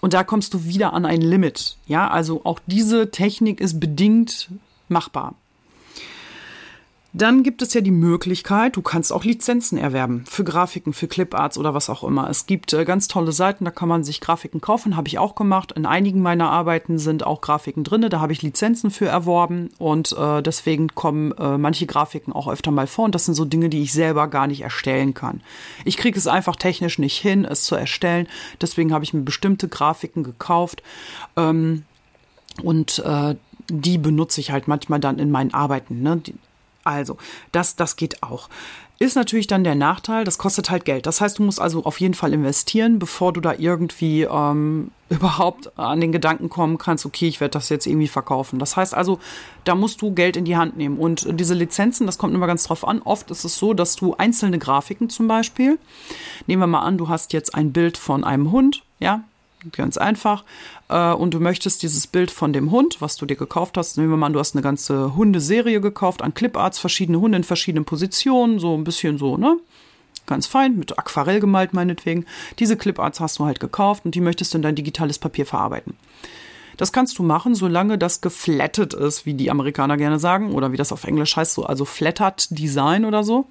Und 0.00 0.14
da 0.14 0.24
kommst 0.24 0.54
du 0.54 0.64
wieder 0.64 0.94
an 0.94 1.04
ein 1.04 1.20
Limit. 1.20 1.76
Ja, 1.86 2.08
also 2.08 2.40
auch 2.44 2.58
diese 2.66 3.10
Technik 3.10 3.60
ist 3.60 3.80
bedingt 3.80 4.48
machbar. 4.88 5.34
Dann 7.12 7.42
gibt 7.42 7.60
es 7.60 7.74
ja 7.74 7.80
die 7.80 7.90
Möglichkeit, 7.90 8.76
du 8.76 8.82
kannst 8.82 9.12
auch 9.12 9.24
Lizenzen 9.24 9.76
erwerben 9.76 10.24
für 10.28 10.44
Grafiken, 10.44 10.92
für 10.92 11.08
Cliparts 11.08 11.58
oder 11.58 11.74
was 11.74 11.90
auch 11.90 12.04
immer. 12.04 12.30
Es 12.30 12.46
gibt 12.46 12.72
äh, 12.72 12.84
ganz 12.84 13.08
tolle 13.08 13.32
Seiten, 13.32 13.64
da 13.64 13.72
kann 13.72 13.88
man 13.88 14.04
sich 14.04 14.20
Grafiken 14.20 14.60
kaufen, 14.60 14.96
habe 14.96 15.08
ich 15.08 15.18
auch 15.18 15.34
gemacht. 15.34 15.72
In 15.72 15.86
einigen 15.86 16.22
meiner 16.22 16.50
Arbeiten 16.50 16.98
sind 16.98 17.26
auch 17.26 17.40
Grafiken 17.40 17.82
drin, 17.82 18.06
da 18.08 18.20
habe 18.20 18.32
ich 18.32 18.42
Lizenzen 18.42 18.92
für 18.92 19.06
erworben 19.06 19.70
und 19.78 20.12
äh, 20.12 20.40
deswegen 20.40 20.94
kommen 20.94 21.32
äh, 21.32 21.58
manche 21.58 21.86
Grafiken 21.86 22.32
auch 22.32 22.46
öfter 22.46 22.70
mal 22.70 22.86
vor 22.86 23.06
und 23.06 23.14
das 23.16 23.24
sind 23.24 23.34
so 23.34 23.44
Dinge, 23.44 23.70
die 23.70 23.82
ich 23.82 23.92
selber 23.92 24.28
gar 24.28 24.46
nicht 24.46 24.60
erstellen 24.60 25.12
kann. 25.12 25.40
Ich 25.84 25.96
kriege 25.96 26.16
es 26.16 26.28
einfach 26.28 26.54
technisch 26.54 27.00
nicht 27.00 27.18
hin, 27.18 27.44
es 27.44 27.64
zu 27.64 27.74
erstellen, 27.74 28.28
deswegen 28.60 28.92
habe 28.92 29.02
ich 29.02 29.14
mir 29.14 29.22
bestimmte 29.22 29.66
Grafiken 29.66 30.22
gekauft 30.22 30.84
ähm, 31.36 31.82
und 32.62 33.00
äh, 33.00 33.34
die 33.68 33.98
benutze 33.98 34.40
ich 34.40 34.52
halt 34.52 34.68
manchmal 34.68 35.00
dann 35.00 35.18
in 35.18 35.32
meinen 35.32 35.54
Arbeiten. 35.54 36.02
Ne? 36.02 36.16
Die, 36.18 36.34
also, 36.84 37.16
das, 37.52 37.76
das 37.76 37.96
geht 37.96 38.22
auch. 38.22 38.48
Ist 39.02 39.16
natürlich 39.16 39.46
dann 39.46 39.64
der 39.64 39.76
Nachteil, 39.76 40.24
das 40.24 40.36
kostet 40.36 40.68
halt 40.68 40.84
Geld. 40.84 41.06
Das 41.06 41.22
heißt, 41.22 41.38
du 41.38 41.42
musst 41.42 41.58
also 41.58 41.84
auf 41.84 42.00
jeden 42.00 42.12
Fall 42.12 42.34
investieren, 42.34 42.98
bevor 42.98 43.32
du 43.32 43.40
da 43.40 43.54
irgendwie 43.56 44.24
ähm, 44.24 44.90
überhaupt 45.08 45.78
an 45.78 46.02
den 46.02 46.12
Gedanken 46.12 46.50
kommen 46.50 46.76
kannst, 46.76 47.06
okay, 47.06 47.26
ich 47.26 47.40
werde 47.40 47.52
das 47.52 47.70
jetzt 47.70 47.86
irgendwie 47.86 48.08
verkaufen. 48.08 48.58
Das 48.58 48.76
heißt 48.76 48.92
also, 48.92 49.18
da 49.64 49.74
musst 49.74 50.02
du 50.02 50.12
Geld 50.12 50.36
in 50.36 50.44
die 50.44 50.58
Hand 50.58 50.76
nehmen. 50.76 50.98
Und 50.98 51.26
diese 51.40 51.54
Lizenzen, 51.54 52.06
das 52.06 52.18
kommt 52.18 52.34
immer 52.34 52.46
ganz 52.46 52.64
drauf 52.64 52.86
an. 52.86 53.00
Oft 53.00 53.30
ist 53.30 53.44
es 53.44 53.56
so, 53.56 53.72
dass 53.72 53.96
du 53.96 54.16
einzelne 54.16 54.58
Grafiken 54.58 55.08
zum 55.08 55.28
Beispiel, 55.28 55.78
nehmen 56.46 56.60
wir 56.60 56.66
mal 56.66 56.82
an, 56.82 56.98
du 56.98 57.08
hast 57.08 57.32
jetzt 57.32 57.54
ein 57.54 57.72
Bild 57.72 57.96
von 57.96 58.22
einem 58.22 58.52
Hund, 58.52 58.82
ja, 58.98 59.24
Ganz 59.72 59.98
einfach. 59.98 60.44
Äh, 60.88 61.12
und 61.12 61.34
du 61.34 61.40
möchtest 61.40 61.82
dieses 61.82 62.06
Bild 62.06 62.30
von 62.30 62.52
dem 62.52 62.70
Hund, 62.70 63.00
was 63.00 63.16
du 63.16 63.26
dir 63.26 63.36
gekauft 63.36 63.76
hast, 63.76 63.98
nehmen 63.98 64.10
wir 64.10 64.16
mal 64.16 64.32
du 64.32 64.38
hast 64.38 64.54
eine 64.54 64.62
ganze 64.62 65.14
Hundeserie 65.16 65.80
gekauft 65.80 66.22
an 66.22 66.34
Cliparts, 66.34 66.78
verschiedene 66.78 67.20
Hunde 67.20 67.36
in 67.36 67.44
verschiedenen 67.44 67.84
Positionen, 67.84 68.58
so 68.58 68.76
ein 68.76 68.84
bisschen 68.84 69.18
so, 69.18 69.36
ne? 69.36 69.58
Ganz 70.26 70.46
fein, 70.46 70.76
mit 70.76 70.98
Aquarell 70.98 71.40
gemalt 71.40 71.74
meinetwegen. 71.74 72.24
Diese 72.58 72.76
Cliparts 72.76 73.20
hast 73.20 73.38
du 73.38 73.44
halt 73.44 73.58
gekauft 73.58 74.04
und 74.04 74.14
die 74.14 74.20
möchtest 74.20 74.54
du 74.54 74.58
in 74.58 74.62
dein 74.62 74.76
digitales 74.76 75.18
Papier 75.18 75.44
verarbeiten. 75.44 75.96
Das 76.80 76.92
kannst 76.92 77.18
du 77.18 77.22
machen, 77.22 77.54
solange 77.54 77.98
das 77.98 78.22
geflattet 78.22 78.94
ist, 78.94 79.26
wie 79.26 79.34
die 79.34 79.50
Amerikaner 79.50 79.98
gerne 79.98 80.18
sagen, 80.18 80.54
oder 80.54 80.72
wie 80.72 80.78
das 80.78 80.92
auf 80.92 81.04
Englisch 81.04 81.36
heißt, 81.36 81.52
so, 81.52 81.64
also 81.64 81.84
flattered 81.84 82.46
Design 82.58 83.04
oder 83.04 83.22
so. 83.22 83.44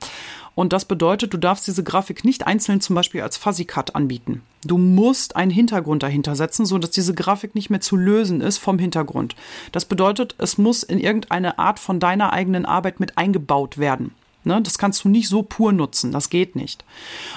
Und 0.55 0.73
das 0.73 0.85
bedeutet, 0.85 1.31
du 1.31 1.37
darfst 1.37 1.67
diese 1.67 1.83
Grafik 1.83 2.25
nicht 2.25 2.47
einzeln 2.47 2.81
zum 2.81 2.95
Beispiel 2.95 3.21
als 3.21 3.37
Fuzzy 3.37 3.65
Cut 3.65 3.93
anbieten. 3.93 4.41
Du 4.65 4.79
musst 4.79 5.35
einen 5.35 5.51
Hintergrund 5.51 6.01
dahinter 6.01 6.35
setzen, 6.35 6.65
so 6.65 6.79
dass 6.79 6.89
diese 6.89 7.13
Grafik 7.13 7.53
nicht 7.53 7.69
mehr 7.69 7.81
zu 7.81 7.97
lösen 7.97 8.41
ist 8.41 8.57
vom 8.57 8.79
Hintergrund. 8.79 9.35
Das 9.73 9.85
bedeutet, 9.85 10.33
es 10.39 10.57
muss 10.57 10.81
in 10.81 10.99
irgendeine 10.99 11.59
Art 11.59 11.77
von 11.77 11.99
deiner 11.99 12.33
eigenen 12.33 12.65
Arbeit 12.65 12.99
mit 12.99 13.19
eingebaut 13.19 13.77
werden. 13.77 14.15
Ne, 14.45 14.61
das 14.61 14.77
kannst 14.77 15.03
du 15.03 15.09
nicht 15.09 15.27
so 15.27 15.43
pur 15.43 15.73
nutzen, 15.73 16.13
das 16.13 16.29
geht 16.29 16.55
nicht. 16.55 16.85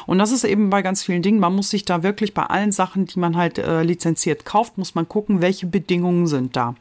Und 0.06 0.18
das 0.18 0.30
ist 0.30 0.44
eben 0.44 0.70
bei 0.70 0.82
ganz 0.82 1.02
vielen 1.02 1.22
Dingen, 1.22 1.40
man 1.40 1.54
muss 1.54 1.70
sich 1.70 1.84
da 1.84 2.04
wirklich 2.04 2.32
bei 2.32 2.44
allen 2.44 2.70
Sachen, 2.70 3.06
die 3.06 3.18
man 3.18 3.36
halt 3.36 3.58
äh, 3.58 3.82
lizenziert 3.82 4.44
kauft, 4.44 4.78
muss 4.78 4.94
man 4.94 5.08
gucken, 5.08 5.40
welche 5.40 5.66
Bedingungen 5.66 6.28
sind 6.28 6.54
da. 6.54 6.76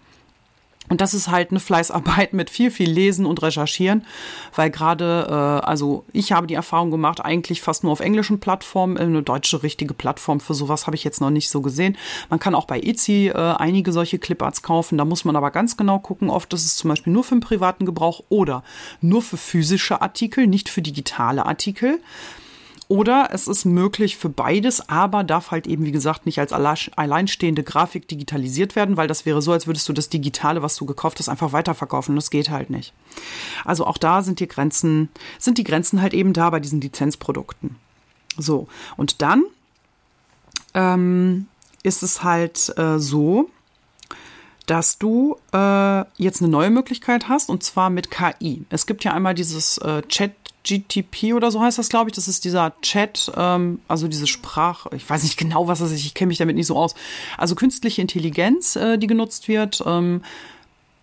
Und 0.92 1.00
das 1.00 1.14
ist 1.14 1.30
halt 1.30 1.52
eine 1.52 1.62
Fleißarbeit 1.62 2.34
mit 2.34 2.50
viel, 2.50 2.70
viel 2.70 2.92
Lesen 2.92 3.26
und 3.26 3.42
Recherchieren, 3.42 4.06
weil 4.54 4.70
gerade, 4.70 5.26
äh, 5.30 5.66
also 5.66 6.04
ich 6.12 6.34
habe 6.34 6.48
die 6.48 6.54
Erfahrung 6.54 6.92
gemacht, 6.92 7.24
eigentlich 7.24 7.62
fast 7.62 7.84
nur 7.84 7.94
auf 7.94 8.02
englischen 8.02 8.42
Plattformen, 8.42 8.98
eine 8.98 9.24
deutsche 9.24 9.64
richtige 9.64 9.94
Plattform 9.94 10.42
für 10.42 10.54
sowas 10.54 10.88
habe 10.88 10.98
ich 10.98 11.06
jetzt 11.06 11.22
noch 11.22 11.30
nicht 11.30 11.50
so 11.50 11.62
gesehen. 11.62 11.98
Man 12.30 12.40
kann 12.40 12.56
auch 12.56 12.66
bei 12.66 12.82
Etsy 12.82 13.30
äh, 13.30 13.38
einige 13.38 13.94
solche 13.94 14.20
Cliparts 14.20 14.64
kaufen, 14.64 14.98
da 14.98 15.06
muss 15.06 15.24
man 15.24 15.38
aber 15.38 15.52
ganz 15.52 15.78
genau 15.78 15.98
gucken, 15.98 16.30
oft 16.30 16.54
ist 16.54 16.66
es 16.66 16.76
zum 16.76 16.90
Beispiel 16.90 17.14
nur 17.14 17.24
für 17.24 17.36
den 17.36 17.40
privaten 17.42 17.86
Gebrauch 17.86 18.24
oder 18.28 18.62
nur 19.00 19.22
für 19.22 19.38
physische 19.38 20.02
Artikel, 20.02 20.46
nicht 20.46 20.68
für 20.68 20.82
digitale 20.82 21.46
Artikel. 21.46 22.02
Oder 22.92 23.30
es 23.32 23.48
ist 23.48 23.64
möglich 23.64 24.18
für 24.18 24.28
beides, 24.28 24.90
aber 24.90 25.24
darf 25.24 25.52
halt 25.52 25.66
eben, 25.66 25.86
wie 25.86 25.94
gesagt, 25.94 26.26
nicht 26.26 26.40
als 26.40 26.52
alleinstehende 26.52 27.64
Grafik 27.64 28.06
digitalisiert 28.10 28.76
werden, 28.76 28.98
weil 28.98 29.08
das 29.08 29.26
wäre 29.26 29.42
so, 29.42 29.54
als 29.54 29.66
würdest 29.66 29.88
du 29.88 29.94
das 29.94 30.10
Digitale, 30.10 30.62
was 30.62 30.76
du 30.76 30.86
gekauft 30.86 31.18
hast, 31.20 31.30
einfach 31.30 31.54
weiterverkaufen. 31.54 32.18
Das 32.18 32.30
geht 32.30 32.50
halt 32.50 32.70
nicht. 32.70 32.92
Also 33.64 33.88
auch 33.88 33.98
da 33.98 34.22
sind 34.24 34.42
die 34.42 34.48
Grenzen, 34.50 35.08
sind 35.40 35.58
die 35.58 35.64
Grenzen 35.64 36.02
halt 36.02 36.14
eben 36.14 36.34
da 36.34 36.50
bei 36.50 36.60
diesen 36.60 36.82
Lizenzprodukten. 36.82 37.78
So. 38.38 38.68
Und 38.98 39.22
dann 39.22 39.46
ähm, 40.74 41.48
ist 41.84 42.04
es 42.04 42.26
halt 42.26 42.78
äh, 42.78 43.00
so, 43.00 43.50
dass 44.66 44.98
du 44.98 45.38
äh, 45.54 46.04
jetzt 46.18 46.42
eine 46.42 46.52
neue 46.52 46.70
Möglichkeit 46.70 47.30
hast 47.30 47.50
und 47.50 47.64
zwar 47.64 47.90
mit 47.90 48.12
KI. 48.12 48.66
Es 48.70 48.86
gibt 48.86 49.06
ja 49.06 49.14
einmal 49.14 49.34
dieses 49.34 49.78
äh, 49.78 50.02
Chat 50.10 50.34
GTP 50.64 51.34
oder 51.34 51.52
so 51.52 51.62
heißt 51.62 51.78
das, 51.78 51.90
glaube 51.90 52.10
ich. 52.10 52.16
Das 52.16 52.28
ist 52.28 52.46
dieser 52.46 52.74
Chat, 52.82 53.32
ähm, 53.36 53.80
also 53.88 54.08
diese 54.08 54.28
Sprache. 54.28 54.90
Ich 54.96 55.10
weiß 55.10 55.24
nicht 55.24 55.38
genau, 55.38 55.68
was 55.68 55.80
das 55.80 55.92
ist. 55.92 56.06
Ich 56.06 56.14
kenne 56.14 56.28
mich 56.30 56.38
damit 56.38 56.56
nicht 56.56 56.68
so 56.68 56.76
aus. 56.76 56.96
Also 57.38 57.56
künstliche 57.56 58.02
Intelligenz, 58.02 58.76
äh, 58.76 58.98
die 58.98 59.08
genutzt 59.08 59.48
wird, 59.48 59.84
ähm, 59.86 60.22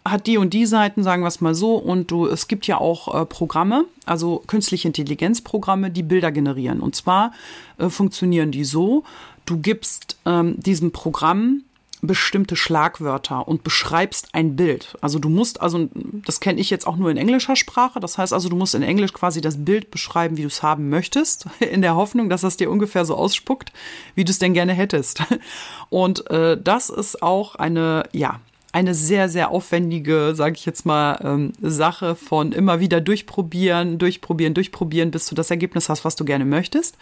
hat 0.04 0.26
die 0.26 0.38
und 0.38 0.54
die 0.54 0.66
Seiten, 0.66 1.02
sagen 1.02 1.22
wir 1.22 1.28
es 1.28 1.40
mal 1.40 1.54
so. 1.54 1.74
Und 1.74 2.10
du, 2.10 2.26
es 2.26 2.48
gibt 2.48 2.66
ja 2.66 2.78
auch 2.78 3.22
äh, 3.22 3.26
Programme, 3.26 3.84
also 4.06 4.42
künstliche 4.46 4.88
Intelligenzprogramme, 4.88 5.90
die 5.90 6.02
Bilder 6.02 6.32
generieren. 6.32 6.80
Und 6.80 6.94
zwar 6.96 7.32
äh, 7.78 7.88
funktionieren 7.88 8.50
die 8.50 8.64
so: 8.64 9.04
Du 9.44 9.58
gibst 9.58 10.18
ähm, 10.24 10.54
diesem 10.58 10.92
Programm 10.92 11.62
bestimmte 12.00 12.56
Schlagwörter 12.56 13.48
und 13.48 13.64
beschreibst 13.64 14.28
ein 14.32 14.56
Bild. 14.56 14.96
Also 15.00 15.18
du 15.18 15.28
musst, 15.28 15.60
also 15.60 15.88
das 16.26 16.40
kenne 16.40 16.60
ich 16.60 16.70
jetzt 16.70 16.86
auch 16.86 16.96
nur 16.96 17.10
in 17.10 17.16
englischer 17.16 17.56
Sprache, 17.56 18.00
das 18.00 18.18
heißt 18.18 18.32
also, 18.32 18.48
du 18.48 18.56
musst 18.56 18.74
in 18.74 18.82
Englisch 18.82 19.12
quasi 19.12 19.40
das 19.40 19.64
Bild 19.64 19.90
beschreiben, 19.90 20.36
wie 20.36 20.42
du 20.42 20.48
es 20.48 20.62
haben 20.62 20.88
möchtest, 20.88 21.46
in 21.60 21.82
der 21.82 21.96
Hoffnung, 21.96 22.28
dass 22.28 22.42
das 22.42 22.56
dir 22.56 22.70
ungefähr 22.70 23.04
so 23.04 23.16
ausspuckt, 23.16 23.72
wie 24.14 24.24
du 24.24 24.30
es 24.30 24.38
denn 24.38 24.54
gerne 24.54 24.72
hättest. 24.72 25.22
Und 25.90 26.30
äh, 26.30 26.60
das 26.60 26.90
ist 26.90 27.22
auch 27.22 27.54
eine, 27.56 28.04
ja, 28.12 28.40
eine 28.72 28.94
sehr, 28.94 29.28
sehr 29.28 29.50
aufwendige, 29.50 30.34
sage 30.34 30.54
ich 30.56 30.66
jetzt 30.66 30.84
mal, 30.84 31.18
ähm, 31.22 31.52
Sache 31.60 32.14
von 32.14 32.52
immer 32.52 32.80
wieder 32.80 33.00
durchprobieren, 33.00 33.98
durchprobieren, 33.98 34.54
durchprobieren, 34.54 35.10
bis 35.10 35.26
du 35.26 35.34
das 35.34 35.50
Ergebnis 35.50 35.88
hast, 35.88 36.04
was 36.04 36.16
du 36.16 36.24
gerne 36.24 36.44
möchtest. 36.44 36.96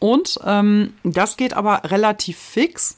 Und 0.00 0.40
ähm, 0.44 0.94
das 1.04 1.36
geht 1.36 1.54
aber 1.54 1.82
relativ 1.84 2.38
fix. 2.38 2.96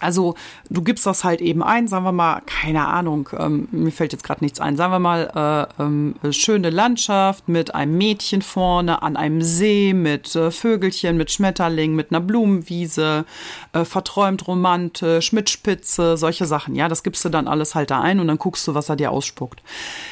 Also 0.00 0.34
du 0.70 0.82
gibst 0.82 1.06
das 1.06 1.24
halt 1.24 1.40
eben 1.40 1.62
ein, 1.62 1.88
sagen 1.88 2.04
wir 2.04 2.12
mal, 2.12 2.40
keine 2.46 2.86
Ahnung, 2.86 3.28
ähm, 3.36 3.66
mir 3.72 3.90
fällt 3.90 4.12
jetzt 4.12 4.22
gerade 4.22 4.44
nichts 4.44 4.60
ein, 4.60 4.76
sagen 4.76 4.92
wir 4.92 5.00
mal, 5.00 5.68
äh, 5.78 5.82
ähm, 5.82 6.14
schöne 6.30 6.70
Landschaft 6.70 7.48
mit 7.48 7.74
einem 7.74 7.98
Mädchen 7.98 8.42
vorne 8.42 9.02
an 9.02 9.16
einem 9.16 9.42
See, 9.42 9.92
mit 9.94 10.36
äh, 10.36 10.52
Vögelchen, 10.52 11.16
mit 11.16 11.32
Schmetterlingen, 11.32 11.96
mit 11.96 12.12
einer 12.12 12.20
Blumenwiese, 12.20 13.24
äh, 13.72 13.84
verträumt 13.84 14.46
romantisch, 14.46 15.32
mit 15.32 15.50
Spitze, 15.50 16.16
solche 16.16 16.46
Sachen. 16.46 16.76
Ja, 16.76 16.88
das 16.88 17.02
gibst 17.02 17.24
du 17.24 17.28
dann 17.28 17.48
alles 17.48 17.74
halt 17.74 17.90
da 17.90 18.00
ein 18.00 18.20
und 18.20 18.28
dann 18.28 18.38
guckst 18.38 18.68
du, 18.68 18.74
was 18.74 18.88
er 18.88 18.96
dir 18.96 19.10
ausspuckt. 19.10 19.62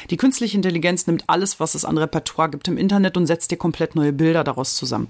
Die 0.09 0.17
künstliche 0.17 0.57
Intelligenz 0.57 1.07
nimmt 1.07 1.23
alles, 1.27 1.61
was 1.61 1.75
es 1.75 1.85
an 1.85 1.97
Repertoire 1.97 2.49
gibt 2.49 2.67
im 2.67 2.77
Internet 2.77 3.15
und 3.15 3.25
setzt 3.25 3.51
dir 3.51 3.57
komplett 3.57 3.95
neue 3.95 4.11
Bilder 4.11 4.43
daraus 4.43 4.75
zusammen 4.75 5.07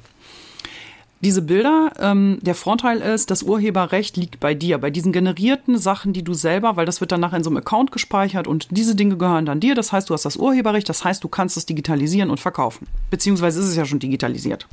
diese 1.21 1.41
Bilder, 1.41 1.91
ähm, 1.99 2.37
der 2.41 2.53
Vorteil 2.53 3.01
ist, 3.01 3.31
das 3.31 3.41
Urheberrecht 3.41 4.17
liegt 4.17 4.39
bei 4.39 4.53
dir, 4.53 4.77
bei 4.77 4.91
diesen 4.91 5.11
generierten 5.11 5.77
Sachen, 5.77 6.13
die 6.13 6.23
du 6.23 6.33
selber, 6.33 6.75
weil 6.75 6.85
das 6.85 7.01
wird 7.01 7.11
dann 7.11 7.21
nachher 7.21 7.37
in 7.37 7.43
so 7.43 7.49
einem 7.49 7.57
Account 7.57 7.91
gespeichert 7.91 8.47
und 8.47 8.67
diese 8.69 8.95
Dinge 8.95 9.17
gehören 9.17 9.45
dann 9.45 9.59
dir. 9.59 9.73
Das 9.73 9.91
heißt, 9.91 10.09
du 10.09 10.13
hast 10.13 10.25
das 10.25 10.37
Urheberrecht, 10.37 10.87
das 10.87 11.03
heißt, 11.03 11.23
du 11.23 11.27
kannst 11.27 11.57
es 11.57 11.65
digitalisieren 11.65 12.29
und 12.29 12.39
verkaufen. 12.39 12.87
Beziehungsweise 13.09 13.59
ist 13.59 13.67
es 13.67 13.75
ja 13.75 13.85
schon 13.85 13.99
digitalisiert. 13.99 14.67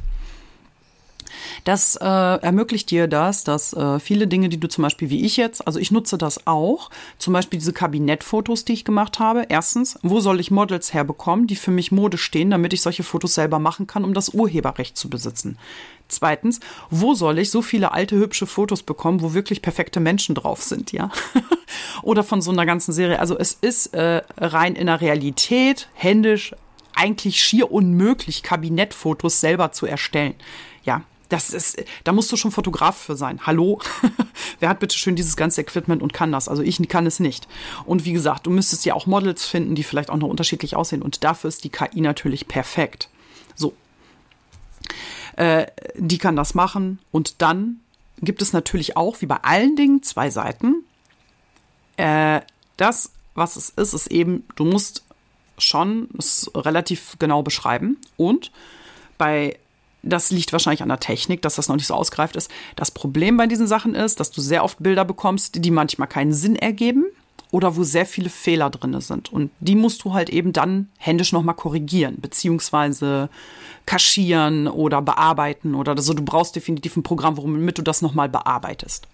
Das 1.63 1.97
äh, 1.97 2.05
ermöglicht 2.05 2.91
dir 2.91 3.07
das, 3.07 3.45
dass 3.45 3.73
äh, 3.73 4.01
viele 4.01 4.27
Dinge, 4.27 4.49
die 4.49 4.59
du 4.59 4.69
zum 4.69 4.83
Beispiel 4.83 5.11
wie 5.11 5.25
ich 5.25 5.37
jetzt, 5.37 5.67
also 5.67 5.79
ich 5.79 5.91
nutze 5.91 6.19
das 6.19 6.47
auch, 6.47 6.91
zum 7.19 7.33
Beispiel 7.33 7.59
diese 7.59 7.73
Kabinettfotos, 7.73 8.65
die 8.65 8.73
ich 8.73 8.85
gemacht 8.85 9.19
habe. 9.21 9.47
Erstens, 9.49 9.99
wo 10.03 10.21
soll 10.21 10.41
ich 10.41 10.51
Models 10.51 10.93
herbekommen, 10.93 11.47
die 11.47 11.57
für 11.57 11.71
mich 11.71 11.93
Mode 11.93 12.19
stehen, 12.19 12.51
damit 12.51 12.73
ich 12.73 12.83
solche 12.83 13.03
Fotos 13.03 13.35
selber 13.35 13.59
machen 13.59 13.87
kann, 13.87 14.05
um 14.05 14.15
das 14.15 14.31
Urheberrecht 14.31 14.97
zu 14.97 15.09
besitzen? 15.09 15.59
Zweitens, 16.09 16.61
wo 16.91 17.15
soll 17.15 17.39
ich 17.39 17.51
so 17.51 17.63
viele 17.63 17.93
alte, 17.93 18.17
hübsche 18.17 18.47
Fotos 18.47 18.83
bekommen, 18.83 19.23
wo 19.23 19.33
wirklich 19.33 19.63
perfekte 19.63 20.01
Menschen 20.01 20.35
drauf 20.35 20.63
sind, 20.63 20.93
ja? 20.93 21.11
Oder 22.03 22.23
von 22.23 22.43
so 22.43 22.51
einer 22.51 22.67
ganzen 22.67 22.93
Serie. 22.93 23.19
Also 23.19 23.39
es 23.39 23.57
ist 23.61 23.95
äh, 23.95 24.23
rein 24.37 24.75
in 24.75 24.87
der 24.87 25.01
Realität 25.01 25.89
händisch 25.95 26.55
eigentlich 26.95 27.43
schier 27.43 27.73
unmöglich, 27.73 28.43
Kabinettfotos 28.43 29.41
selber 29.41 29.73
zu 29.73 29.87
erstellen. 29.87 30.35
Ja, 30.85 31.03
das 31.29 31.51
ist, 31.51 31.83
da 32.05 32.13
musst 32.13 32.31
du 32.31 32.37
schon 32.37 32.51
Fotograf 32.51 32.97
für 32.97 33.17
sein. 33.17 33.41
Hallo? 33.47 33.81
Wer 34.61 34.69
hat 34.69 34.81
bitte 34.81 34.97
schön 34.97 35.17
dieses 35.17 35.37
ganze 35.37 35.63
Equipment 35.63 36.03
und 36.03 36.13
kann 36.13 36.33
das? 36.33 36.49
Also 36.49 36.63
ich 36.63 36.87
kann 36.89 37.07
es 37.07 37.21
nicht. 37.21 37.49
Und 37.87 38.05
wie 38.05 38.13
gesagt, 38.13 38.47
du 38.47 38.51
müsstest 38.51 38.85
ja 38.85 38.95
auch 38.95 39.07
Models 39.07 39.47
finden, 39.47 39.75
die 39.75 39.83
vielleicht 39.83 40.11
auch 40.11 40.17
noch 40.17 40.29
unterschiedlich 40.29 40.77
aussehen. 40.77 41.03
Und 41.03 41.25
dafür 41.25 41.49
ist 41.49 41.65
die 41.65 41.71
KI 41.71 42.01
natürlich 42.01 42.47
perfekt. 42.47 43.09
So. 43.55 43.75
Äh, 45.37 45.67
die 45.97 46.19
kann 46.19 46.37
das 46.37 46.55
machen. 46.55 46.99
Und 47.11 47.41
dann 47.43 47.81
gibt 48.21 48.43
es 48.43 48.53
natürlich 48.53 48.97
auch, 48.97 49.21
wie 49.21 49.27
bei 49.27 49.39
allen 49.43 49.77
Dingen, 49.77 50.03
zwei 50.03 50.31
Seiten. 50.31 50.85
Äh, 51.97 52.41
das, 52.77 53.13
was 53.35 53.57
es 53.57 53.71
ist, 53.71 53.95
ist 53.95 54.07
eben, 54.09 54.45
du 54.57 54.65
musst 54.65 55.05
schon 55.59 56.09
es 56.19 56.51
relativ 56.55 57.17
genau 57.19 57.43
beschreiben. 57.43 57.99
Und 58.17 58.51
bei 59.17 59.59
das 60.05 60.31
liegt 60.31 60.53
wahrscheinlich 60.53 60.83
an 60.83 60.89
der 60.89 61.01
Technik, 61.01 61.43
dass 61.43 61.57
das 61.57 61.69
noch 61.69 61.77
nicht 61.77 61.87
so 61.87 61.95
ausgereift 61.95 62.37
ist. 62.37 62.51
Das 62.77 62.91
Problem 62.91 63.37
bei 63.37 63.47
diesen 63.47 63.67
Sachen 63.67 63.95
ist, 63.95 64.21
dass 64.21 64.31
du 64.31 64.41
sehr 64.41 64.65
oft 64.65 64.83
Bilder 64.83 65.05
bekommst, 65.05 65.65
die 65.65 65.71
manchmal 65.71 66.09
keinen 66.09 66.33
Sinn 66.33 66.57
ergeben 66.57 67.07
oder 67.51 67.77
wo 67.77 67.85
sehr 67.85 68.05
viele 68.05 68.31
Fehler 68.31 68.69
drin 68.69 69.01
sind. 69.01 69.33
Und 69.33 69.51
die 69.61 69.77
musst 69.77 70.05
du 70.05 70.13
halt 70.13 70.29
eben 70.29 70.53
dann 70.53 70.89
händisch 70.99 71.33
nochmal 71.33 71.55
korrigieren, 71.55 72.17
beziehungsweise 72.21 73.29
kaschieren 73.87 74.67
oder 74.67 75.01
bearbeiten 75.03 75.75
oder 75.75 75.97
so. 76.01 76.15
Du 76.15 76.25
brauchst 76.25 76.57
definitiv 76.57 76.97
ein 76.97 77.03
Programm, 77.03 77.37
womit 77.37 77.79
du 77.79 77.83
das 77.83 78.03
nochmal 78.03 78.29
bearbeitest. 78.29 79.07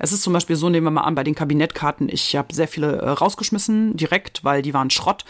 Es 0.00 0.12
ist 0.12 0.22
zum 0.22 0.32
Beispiel 0.32 0.56
so, 0.56 0.68
nehmen 0.68 0.86
wir 0.86 0.90
mal 0.90 1.02
an, 1.02 1.14
bei 1.14 1.22
den 1.22 1.34
Kabinettkarten, 1.34 2.08
ich 2.08 2.34
habe 2.34 2.54
sehr 2.54 2.68
viele 2.68 2.96
äh, 2.96 3.10
rausgeschmissen 3.10 3.96
direkt, 3.96 4.42
weil 4.42 4.62
die 4.62 4.74
waren 4.74 4.90
Schrott. 4.90 5.24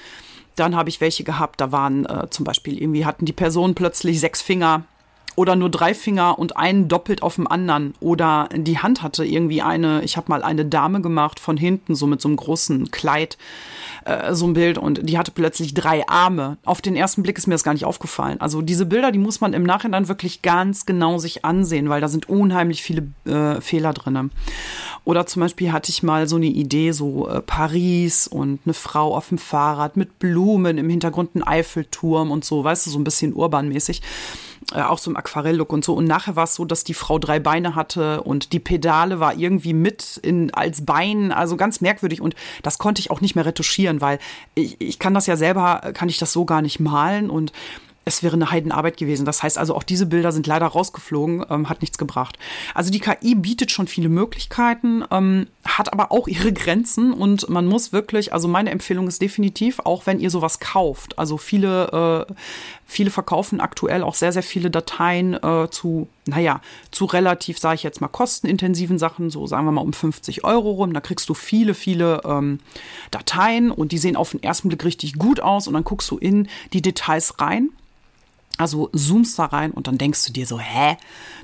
Dann 0.56 0.76
habe 0.76 0.88
ich 0.88 1.00
welche 1.00 1.24
gehabt, 1.24 1.60
da 1.60 1.72
waren 1.72 2.06
äh, 2.06 2.28
zum 2.30 2.44
Beispiel 2.44 2.80
irgendwie 2.80 3.04
hatten 3.04 3.24
die 3.24 3.32
Personen 3.32 3.74
plötzlich 3.74 4.20
sechs 4.20 4.42
Finger 4.42 4.84
oder 5.36 5.56
nur 5.56 5.70
drei 5.70 5.94
Finger 5.94 6.38
und 6.38 6.56
einen 6.56 6.88
doppelt 6.88 7.22
auf 7.22 7.36
dem 7.36 7.46
anderen 7.46 7.94
oder 8.00 8.48
die 8.54 8.78
Hand 8.78 9.02
hatte 9.02 9.24
irgendwie 9.24 9.62
eine, 9.62 10.02
ich 10.02 10.16
habe 10.16 10.28
mal 10.28 10.42
eine 10.42 10.64
Dame 10.64 11.00
gemacht 11.00 11.40
von 11.40 11.56
hinten, 11.56 11.94
so 11.94 12.06
mit 12.06 12.20
so 12.20 12.28
einem 12.28 12.36
großen 12.36 12.90
Kleid, 12.90 13.38
äh, 14.04 14.34
so 14.34 14.46
ein 14.46 14.54
Bild 14.54 14.78
und 14.78 15.08
die 15.08 15.18
hatte 15.18 15.30
plötzlich 15.30 15.74
drei 15.74 16.06
Arme. 16.08 16.58
Auf 16.64 16.82
den 16.82 16.96
ersten 16.96 17.22
Blick 17.22 17.38
ist 17.38 17.46
mir 17.46 17.54
das 17.54 17.64
gar 17.64 17.72
nicht 17.72 17.84
aufgefallen. 17.84 18.40
Also 18.40 18.62
diese 18.62 18.86
Bilder, 18.86 19.12
die 19.12 19.18
muss 19.18 19.40
man 19.40 19.52
im 19.52 19.62
Nachhinein 19.62 20.08
wirklich 20.08 20.42
ganz 20.42 20.86
genau 20.86 21.18
sich 21.18 21.44
ansehen, 21.44 21.88
weil 21.88 22.00
da 22.00 22.08
sind 22.08 22.28
unheimlich 22.28 22.82
viele 22.82 23.06
äh, 23.24 23.60
Fehler 23.60 23.92
drin. 23.92 24.30
Oder 25.04 25.26
zum 25.26 25.40
Beispiel 25.40 25.72
hatte 25.72 25.90
ich 25.90 26.02
mal 26.02 26.28
so 26.28 26.36
eine 26.36 26.46
Idee, 26.46 26.92
so 26.92 27.28
äh, 27.28 27.40
Paris 27.40 28.26
und 28.26 28.60
eine 28.64 28.74
Frau 28.74 29.16
auf 29.16 29.28
dem 29.28 29.38
Fahrrad 29.38 29.96
mit 29.96 30.18
Blumen 30.18 30.78
im 30.78 30.90
Hintergrund, 30.90 31.34
ein 31.34 31.42
Eiffelturm 31.42 32.30
und 32.30 32.44
so, 32.44 32.64
weißt 32.64 32.86
du, 32.86 32.90
so 32.90 32.98
ein 32.98 33.04
bisschen 33.04 33.32
urbanmäßig. 33.32 34.02
Äh, 34.72 34.82
auch 34.82 34.98
so 34.98 35.10
im 35.10 35.16
Aquarelllook 35.16 35.72
und 35.72 35.84
so. 35.84 35.94
Und 35.94 36.04
nachher 36.04 36.36
war 36.36 36.44
es 36.44 36.54
so, 36.54 36.64
dass 36.64 36.84
die 36.84 36.94
Frau 36.94 37.18
drei 37.18 37.40
Beine 37.40 37.74
hatte 37.74 38.22
und 38.22 38.52
die 38.52 38.60
Pedale 38.60 39.20
war 39.20 39.36
irgendwie 39.36 39.72
mit 39.72 40.18
in, 40.22 40.52
als 40.54 40.84
Bein, 40.84 41.32
also 41.32 41.56
ganz 41.56 41.80
merkwürdig. 41.80 42.20
Und 42.20 42.34
das 42.62 42.78
konnte 42.78 43.00
ich 43.00 43.10
auch 43.10 43.20
nicht 43.20 43.34
mehr 43.34 43.46
retuschieren, 43.46 44.00
weil 44.00 44.18
ich, 44.54 44.80
ich 44.80 44.98
kann 44.98 45.14
das 45.14 45.26
ja 45.26 45.36
selber, 45.36 45.92
kann 45.94 46.08
ich 46.08 46.18
das 46.18 46.32
so 46.32 46.44
gar 46.44 46.62
nicht 46.62 46.80
malen 46.80 47.30
und 47.30 47.52
es 48.10 48.24
wäre 48.24 48.34
eine 48.34 48.50
Heidenarbeit 48.50 48.96
gewesen. 48.96 49.24
Das 49.24 49.42
heißt 49.42 49.56
also, 49.56 49.74
auch 49.76 49.84
diese 49.84 50.04
Bilder 50.04 50.32
sind 50.32 50.46
leider 50.46 50.66
rausgeflogen, 50.66 51.46
ähm, 51.48 51.68
hat 51.68 51.80
nichts 51.80 51.96
gebracht. 51.96 52.38
Also 52.74 52.90
die 52.90 52.98
KI 52.98 53.36
bietet 53.36 53.70
schon 53.70 53.86
viele 53.86 54.08
Möglichkeiten, 54.08 55.04
ähm, 55.12 55.46
hat 55.64 55.92
aber 55.92 56.10
auch 56.10 56.26
ihre 56.26 56.52
Grenzen 56.52 57.12
und 57.12 57.48
man 57.48 57.66
muss 57.66 57.92
wirklich, 57.92 58.32
also 58.32 58.48
meine 58.48 58.70
Empfehlung 58.70 59.06
ist 59.06 59.22
definitiv, 59.22 59.78
auch 59.84 60.06
wenn 60.06 60.18
ihr 60.18 60.30
sowas 60.30 60.58
kauft, 60.58 61.18
also 61.18 61.38
viele, 61.38 62.26
äh, 62.28 62.32
viele 62.84 63.10
verkaufen 63.10 63.60
aktuell 63.60 64.02
auch 64.02 64.16
sehr, 64.16 64.32
sehr 64.32 64.42
viele 64.42 64.70
Dateien 64.70 65.34
äh, 65.34 65.68
zu, 65.70 66.08
naja, 66.26 66.60
zu 66.90 67.04
relativ, 67.04 67.60
sage 67.60 67.76
ich 67.76 67.82
jetzt 67.84 68.00
mal, 68.00 68.08
kostenintensiven 68.08 68.98
Sachen, 68.98 69.30
so 69.30 69.46
sagen 69.46 69.66
wir 69.66 69.72
mal 69.72 69.82
um 69.82 69.92
50 69.92 70.42
Euro 70.42 70.72
rum. 70.72 70.92
Da 70.92 71.00
kriegst 71.00 71.28
du 71.28 71.34
viele, 71.34 71.74
viele 71.74 72.22
ähm, 72.24 72.58
Dateien 73.12 73.70
und 73.70 73.92
die 73.92 73.98
sehen 73.98 74.16
auf 74.16 74.32
den 74.32 74.42
ersten 74.42 74.68
Blick 74.68 74.84
richtig 74.84 75.14
gut 75.14 75.38
aus 75.38 75.68
und 75.68 75.74
dann 75.74 75.84
guckst 75.84 76.10
du 76.10 76.18
in 76.18 76.48
die 76.72 76.82
Details 76.82 77.40
rein 77.40 77.70
also 78.56 78.90
zoomst 78.92 79.38
da 79.38 79.46
rein 79.46 79.70
und 79.70 79.86
dann 79.86 79.98
denkst 79.98 80.26
du 80.26 80.32
dir 80.32 80.46
so, 80.46 80.58
hä? 80.58 80.96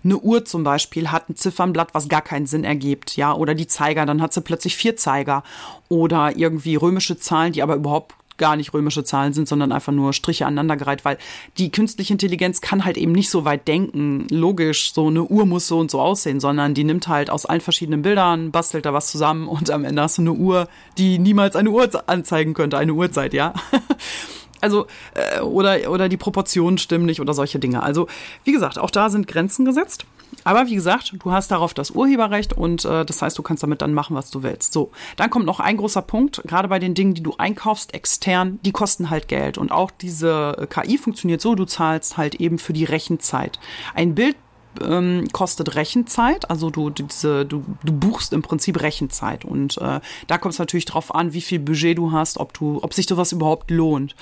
Eine 0.05 0.19
Uhr 0.19 0.45
zum 0.45 0.65
Beispiel 0.65 1.11
hat 1.11 1.29
ein 1.29 1.37
Ziffernblatt, 1.37 1.95
was 1.95 2.09
gar 2.09 2.23
keinen 2.23 2.47
Sinn 2.47 2.65
ergibt, 2.65 3.17
ja, 3.17 3.35
oder 3.35 3.55
die 3.55 3.67
Zeiger, 3.67 4.07
dann 4.07 4.21
hat 4.21 4.33
sie 4.33 4.43
plötzlich 4.43 4.77
vier 4.77 4.97
Zeiger 4.97 5.43
oder 5.89 6.37
irgendwie 6.37 6.77
römische 6.77 7.19
Zahlen, 7.19 7.53
die 7.53 7.63
aber 7.63 7.75
überhaupt 7.75 8.15
gar 8.37 8.57
nicht 8.57 8.75
römische 8.75 9.05
Zahlen 9.05 9.33
sind, 9.33 9.49
sondern 9.49 9.73
einfach 9.73 9.93
nur 9.93 10.13
Striche 10.13 10.47
aneinandergereiht, 10.47 11.05
weil 11.05 11.19
die 11.59 11.71
künstliche 11.71 12.13
Intelligenz 12.13 12.61
kann 12.61 12.85
halt 12.85 12.97
eben 12.97 13.13
nicht 13.13 13.31
so 13.31 13.45
weit 13.45 13.67
denken, 13.69 14.27
logisch, 14.31 14.93
so 14.93 15.07
eine 15.07 15.25
Uhr 15.25 15.47
muss 15.47 15.69
so 15.69 15.79
und 15.79 15.91
so 15.91 16.01
aussehen, 16.01 16.41
sondern 16.41 16.75
die 16.75 16.85
nimmt 16.85 17.09
halt 17.09 17.31
aus 17.31 17.47
allen 17.47 17.61
verschiedenen 17.61 18.03
Bildern, 18.03 18.51
bastelt 18.51 18.87
da 18.87 18.93
was 18.93 19.11
zusammen 19.11 19.49
und 19.49 19.71
am 19.71 19.85
Ende 19.85 20.03
hast 20.03 20.19
du 20.19 20.23
eine 20.23 20.33
Uhr, 20.33 20.69
die 20.99 21.19
niemals 21.19 21.57
eine 21.57 21.71
Uhr 21.71 21.89
anzeigen 22.09 22.55
könnte, 22.55 22.79
eine 22.79 22.93
Uhrzeit, 22.93 23.33
ja. 23.33 23.55
Also, 24.61 24.87
äh, 25.15 25.41
oder, 25.41 25.91
oder 25.91 26.09
die 26.09 26.17
Proportionen 26.17 26.79
stimmen 26.79 27.07
nicht 27.07 27.21
oder 27.21 27.35
solche 27.35 27.59
Dinge. 27.59 27.83
Also, 27.83 28.07
wie 28.45 28.53
gesagt, 28.53 28.79
auch 28.79 28.91
da 28.91 29.11
sind 29.11 29.27
Grenzen 29.27 29.65
gesetzt. 29.65 30.07
Aber 30.45 30.67
wie 30.67 30.75
gesagt, 30.75 31.15
du 31.19 31.33
hast 31.33 31.51
darauf 31.51 31.75
das 31.75 31.91
Urheberrecht 31.91 32.53
und 32.53 32.85
äh, 32.85 33.05
das 33.05 33.23
heißt, 33.23 33.37
du 33.39 33.43
kannst 33.43 33.63
damit 33.63 33.83
dann 33.83 33.95
machen, 33.95 34.17
was 34.17 34.31
du 34.31 34.43
willst. 34.43 34.73
So, 34.73 34.91
dann 35.17 35.31
kommt 35.31 35.47
noch 35.47 35.61
ein 35.61 35.77
großer 35.77 36.03
Punkt, 36.03 36.43
gerade 36.47 36.69
bei 36.69 36.79
den 36.79 36.95
Dingen, 36.95 37.15
die 37.15 37.23
du 37.23 37.35
einkaufst, 37.39 37.95
extern, 37.95 38.59
die 38.65 38.73
kosten 38.73 39.11
halt 39.11 39.29
Geld. 39.29 39.59
Und 39.59 39.73
auch 39.73 39.91
diese 39.91 40.57
äh, 40.59 40.67
KI 40.67 40.99
funktioniert 40.99 41.41
so, 41.41 41.55
du 41.55 41.65
zahlst 41.65 42.17
halt 42.17 42.37
eben 42.37 42.59
für 42.59 42.73
die 42.73 42.85
Rechenzeit. 42.85 43.59
Ein 43.95 44.15
Bild 44.15 44.37
ähm, 44.83 45.29
kostet 45.33 45.75
Rechenzeit. 45.75 46.51
Also 46.51 46.71
du, 46.71 46.91
diese, 46.91 47.45
du, 47.47 47.65
du 47.85 47.93
buchst 47.93 48.33
im 48.33 48.43
Prinzip 48.43 48.81
Rechenzeit. 48.81 49.45
Und 49.45 49.79
äh, 49.79 50.01
da 50.27 50.39
kommt 50.39 50.55
es 50.55 50.59
natürlich 50.59 50.85
drauf 50.85 51.15
an, 51.15 51.33
wie 51.33 51.41
viel 51.41 51.59
Budget 51.59 51.99
du 51.99 52.13
hast, 52.13 52.39
ob 52.39 52.53
du, 52.55 52.81
ob 52.83 52.95
sich 52.95 53.07
sowas 53.07 53.33
überhaupt 53.33 53.71
lohnt. 53.71 54.15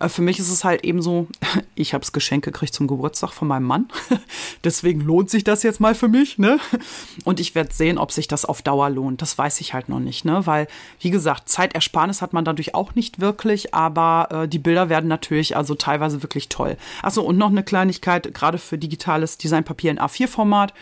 Äh, 0.00 0.08
für 0.08 0.22
mich 0.22 0.38
ist 0.38 0.50
es 0.50 0.64
halt 0.64 0.84
eben 0.84 1.02
so, 1.02 1.26
ich 1.74 1.94
habe 1.94 2.02
es 2.02 2.12
Geschenk 2.12 2.44
gekriegt 2.44 2.74
zum 2.74 2.86
Geburtstag 2.86 3.32
von 3.32 3.48
meinem 3.48 3.64
Mann. 3.64 3.88
Deswegen 4.64 5.00
lohnt 5.00 5.30
sich 5.30 5.44
das 5.44 5.62
jetzt 5.62 5.80
mal 5.80 5.94
für 5.94 6.08
mich, 6.08 6.38
ne? 6.38 6.58
Und 7.24 7.40
ich 7.40 7.54
werde 7.54 7.72
sehen, 7.72 7.98
ob 7.98 8.12
sich 8.12 8.28
das 8.28 8.44
auf 8.44 8.62
Dauer 8.62 8.90
lohnt. 8.90 9.22
Das 9.22 9.36
weiß 9.36 9.60
ich 9.60 9.74
halt 9.74 9.88
noch 9.88 10.00
nicht, 10.00 10.24
ne? 10.24 10.46
Weil, 10.46 10.68
wie 11.00 11.10
gesagt, 11.10 11.48
Zeitersparnis 11.48 12.22
hat 12.22 12.32
man 12.32 12.44
dadurch 12.44 12.74
auch 12.74 12.94
nicht 12.94 13.20
wirklich, 13.20 13.74
aber 13.74 14.28
äh, 14.30 14.48
die 14.48 14.58
Bilder 14.58 14.88
werden 14.88 15.08
natürlich 15.08 15.56
also 15.56 15.74
teilweise 15.74 16.22
wirklich 16.22 16.48
toll. 16.48 16.76
Achso, 17.02 17.22
und 17.22 17.38
noch 17.38 17.50
eine 17.50 17.62
Kleinigkeit, 17.62 18.32
gerade 18.34 18.58
für 18.58 18.78
digitales 18.78 19.38
Designpapier 19.38 19.90
in 19.98 20.04
A4-Format 20.04 20.72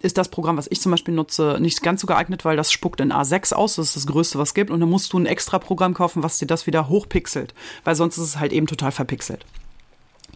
ist 0.00 0.18
das 0.18 0.28
Programm, 0.28 0.56
was 0.56 0.68
ich 0.70 0.80
zum 0.80 0.92
Beispiel 0.92 1.14
nutze, 1.14 1.58
nicht 1.60 1.82
ganz 1.82 2.00
so 2.00 2.06
geeignet, 2.06 2.44
weil 2.44 2.56
das 2.56 2.70
spuckt 2.70 3.00
in 3.00 3.12
A6 3.12 3.54
aus. 3.54 3.76
Das 3.76 3.88
ist 3.88 3.96
das 3.96 4.06
Größte, 4.06 4.38
was 4.38 4.50
es 4.50 4.54
gibt. 4.54 4.70
Und 4.70 4.80
dann 4.80 4.90
musst 4.90 5.12
du 5.12 5.18
ein 5.18 5.26
extra 5.26 5.58
Programm 5.58 5.94
kaufen, 5.94 6.22
was 6.22 6.38
dir 6.38 6.46
das 6.46 6.66
wieder 6.66 6.88
hochpixelt, 6.88 7.54
weil 7.84 7.94
sonst 7.94 8.18
ist 8.18 8.24
es 8.24 8.38
halt 8.38 8.52
eben 8.52 8.66
total 8.66 8.92
verpixelt. 8.92 9.44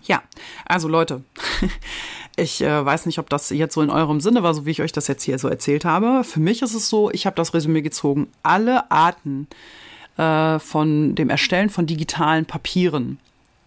Ja, 0.04 0.22
also 0.64 0.88
Leute, 0.88 1.22
ich 2.36 2.62
äh, 2.62 2.84
weiß 2.84 3.06
nicht, 3.06 3.18
ob 3.18 3.28
das 3.28 3.50
jetzt 3.50 3.74
so 3.74 3.82
in 3.82 3.90
eurem 3.90 4.20
Sinne 4.20 4.42
war, 4.42 4.54
so 4.54 4.64
wie 4.64 4.70
ich 4.70 4.82
euch 4.82 4.92
das 4.92 5.08
jetzt 5.08 5.22
hier 5.22 5.38
so 5.38 5.48
erzählt 5.48 5.84
habe. 5.84 6.24
Für 6.24 6.40
mich 6.40 6.62
ist 6.62 6.74
es 6.74 6.88
so, 6.88 7.10
ich 7.10 7.26
habe 7.26 7.36
das 7.36 7.52
Resümee 7.52 7.82
gezogen. 7.82 8.28
Alle 8.42 8.90
Arten 8.90 9.46
äh, 10.16 10.58
von 10.58 11.14
dem 11.14 11.28
Erstellen 11.28 11.68
von 11.68 11.86
digitalen 11.86 12.46
Papieren 12.46 13.18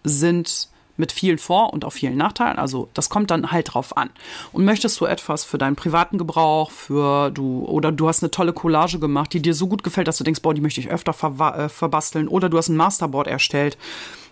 sind 0.02 0.68
mit 0.96 1.12
vielen 1.12 1.38
Vor- 1.38 1.72
und 1.72 1.84
auch 1.84 1.92
vielen 1.92 2.16
Nachteilen. 2.16 2.58
Also 2.58 2.88
das 2.94 3.08
kommt 3.08 3.30
dann 3.30 3.50
halt 3.50 3.74
drauf 3.74 3.96
an. 3.96 4.10
Und 4.52 4.64
möchtest 4.64 5.00
du 5.00 5.06
etwas 5.06 5.44
für 5.44 5.58
deinen 5.58 5.76
privaten 5.76 6.18
Gebrauch, 6.18 6.70
für 6.70 7.30
du 7.30 7.64
oder 7.66 7.92
du 7.92 8.08
hast 8.08 8.22
eine 8.22 8.30
tolle 8.30 8.52
Collage 8.52 8.98
gemacht, 8.98 9.32
die 9.32 9.42
dir 9.42 9.54
so 9.54 9.66
gut 9.66 9.82
gefällt, 9.82 10.08
dass 10.08 10.18
du 10.18 10.24
denkst, 10.24 10.42
boah, 10.42 10.54
die 10.54 10.60
möchte 10.60 10.80
ich 10.80 10.90
öfter 10.90 11.12
ver 11.12 11.58
äh, 11.58 11.68
verbasteln. 11.68 12.28
Oder 12.28 12.48
du 12.48 12.58
hast 12.58 12.68
ein 12.68 12.76
Masterboard 12.76 13.26
erstellt, 13.26 13.76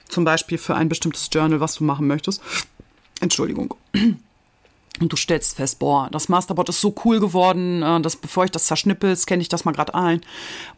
zum 0.08 0.24
Beispiel 0.24 0.58
für 0.58 0.74
ein 0.74 0.88
bestimmtes 0.88 1.28
Journal, 1.32 1.60
was 1.60 1.74
du 1.76 1.84
machen 1.84 2.06
möchtest. 2.06 2.42
Entschuldigung 3.20 3.74
und 5.00 5.12
du 5.12 5.16
stellst 5.16 5.56
fest, 5.56 5.78
boah, 5.78 6.08
das 6.12 6.28
Masterboard 6.28 6.68
ist 6.68 6.80
so 6.80 6.94
cool 7.04 7.18
geworden, 7.18 7.82
äh, 7.82 8.00
dass 8.00 8.16
bevor 8.16 8.44
ich 8.44 8.50
das 8.50 8.66
zerschnippel, 8.66 9.16
scanne 9.16 9.42
ich 9.42 9.48
das 9.48 9.64
mal 9.64 9.72
gerade 9.72 9.94
ein 9.94 10.20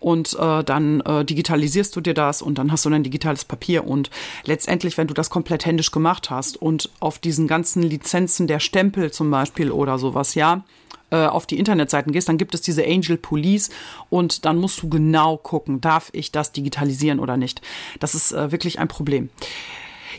und 0.00 0.34
äh, 0.38 0.62
dann 0.62 1.00
äh, 1.00 1.24
digitalisierst 1.24 1.94
du 1.96 2.00
dir 2.00 2.14
das 2.14 2.40
und 2.40 2.58
dann 2.58 2.70
hast 2.70 2.84
du 2.84 2.90
ein 2.90 3.02
digitales 3.02 3.44
Papier 3.44 3.86
und 3.86 4.10
letztendlich, 4.44 4.96
wenn 4.98 5.08
du 5.08 5.14
das 5.14 5.30
komplett 5.30 5.66
händisch 5.66 5.90
gemacht 5.90 6.30
hast 6.30 6.60
und 6.60 6.90
auf 7.00 7.18
diesen 7.18 7.48
ganzen 7.48 7.82
Lizenzen 7.82 8.46
der 8.46 8.60
Stempel 8.60 9.10
zum 9.10 9.30
Beispiel 9.30 9.70
oder 9.70 9.98
sowas, 9.98 10.34
ja, 10.34 10.64
äh, 11.10 11.26
auf 11.26 11.46
die 11.46 11.58
Internetseiten 11.58 12.12
gehst, 12.12 12.28
dann 12.28 12.38
gibt 12.38 12.54
es 12.54 12.60
diese 12.60 12.84
Angel 12.84 13.16
Police 13.16 13.70
und 14.10 14.44
dann 14.44 14.58
musst 14.58 14.82
du 14.82 14.88
genau 14.88 15.36
gucken, 15.36 15.80
darf 15.80 16.10
ich 16.12 16.32
das 16.32 16.52
digitalisieren 16.52 17.20
oder 17.20 17.36
nicht. 17.36 17.62
Das 18.00 18.14
ist 18.14 18.32
äh, 18.32 18.52
wirklich 18.52 18.78
ein 18.78 18.88
Problem. 18.88 19.28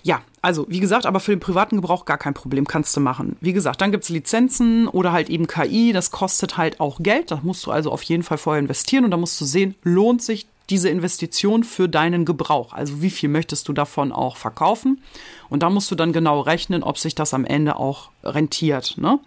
Ja, 0.06 0.22
also 0.44 0.68
wie 0.70 0.82
gesagt, 0.82 1.08
aber 1.08 1.20
für 1.20 1.32
den 1.32 1.40
privaten 1.40 1.78
Gebrauch 1.78 2.06
gar 2.06 2.20
kein 2.20 2.36
Problem, 2.36 2.68
kannst 2.68 2.96
du 2.96 3.02
machen. 3.02 3.38
Wie 3.42 3.54
gesagt, 3.54 3.82
dann 3.82 3.92
gibt 3.92 4.04
es 4.04 4.12
Lizenzen 4.12 4.88
oder 4.88 5.12
halt 5.12 5.32
eben 5.32 5.48
KI, 5.48 5.94
das 5.94 6.12
kostet 6.12 6.58
halt 6.58 6.80
auch 6.80 6.98
Geld. 7.02 7.32
Da 7.32 7.40
musst 7.42 7.66
du 7.66 7.72
also 7.72 7.92
auf 7.92 8.04
jeden 8.04 8.22
Fall 8.22 8.38
vorher 8.38 8.60
investieren 8.60 9.04
und 9.04 9.10
da 9.10 9.18
musst 9.18 9.42
du 9.42 9.46
sehen, 9.46 9.74
lohnt 9.82 10.22
sich 10.22 10.46
diese 10.70 10.90
Investition 10.90 11.64
für 11.64 11.90
deinen 11.90 12.24
Gebrauch. 12.24 12.72
Also 12.74 13.02
wie 13.02 13.10
viel 13.10 13.30
möchtest 13.30 13.68
du 13.68 13.74
davon 13.74 14.12
auch 14.12 14.38
verkaufen? 14.38 15.02
Und 15.50 15.64
da 15.64 15.72
musst 15.72 15.90
du 15.90 15.96
dann 15.96 16.14
genau 16.14 16.40
rechnen, 16.40 16.84
ob 16.84 17.00
sich 17.00 17.16
das 17.16 17.34
am 17.34 17.44
Ende 17.44 17.78
auch 17.78 18.12
rentiert, 18.24 19.00
ne? 19.00 19.20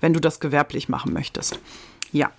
wenn 0.00 0.14
du 0.14 0.20
das 0.20 0.40
gewerblich 0.40 0.88
machen 0.88 1.12
möchtest. 1.12 1.60
Ja, 2.10 2.32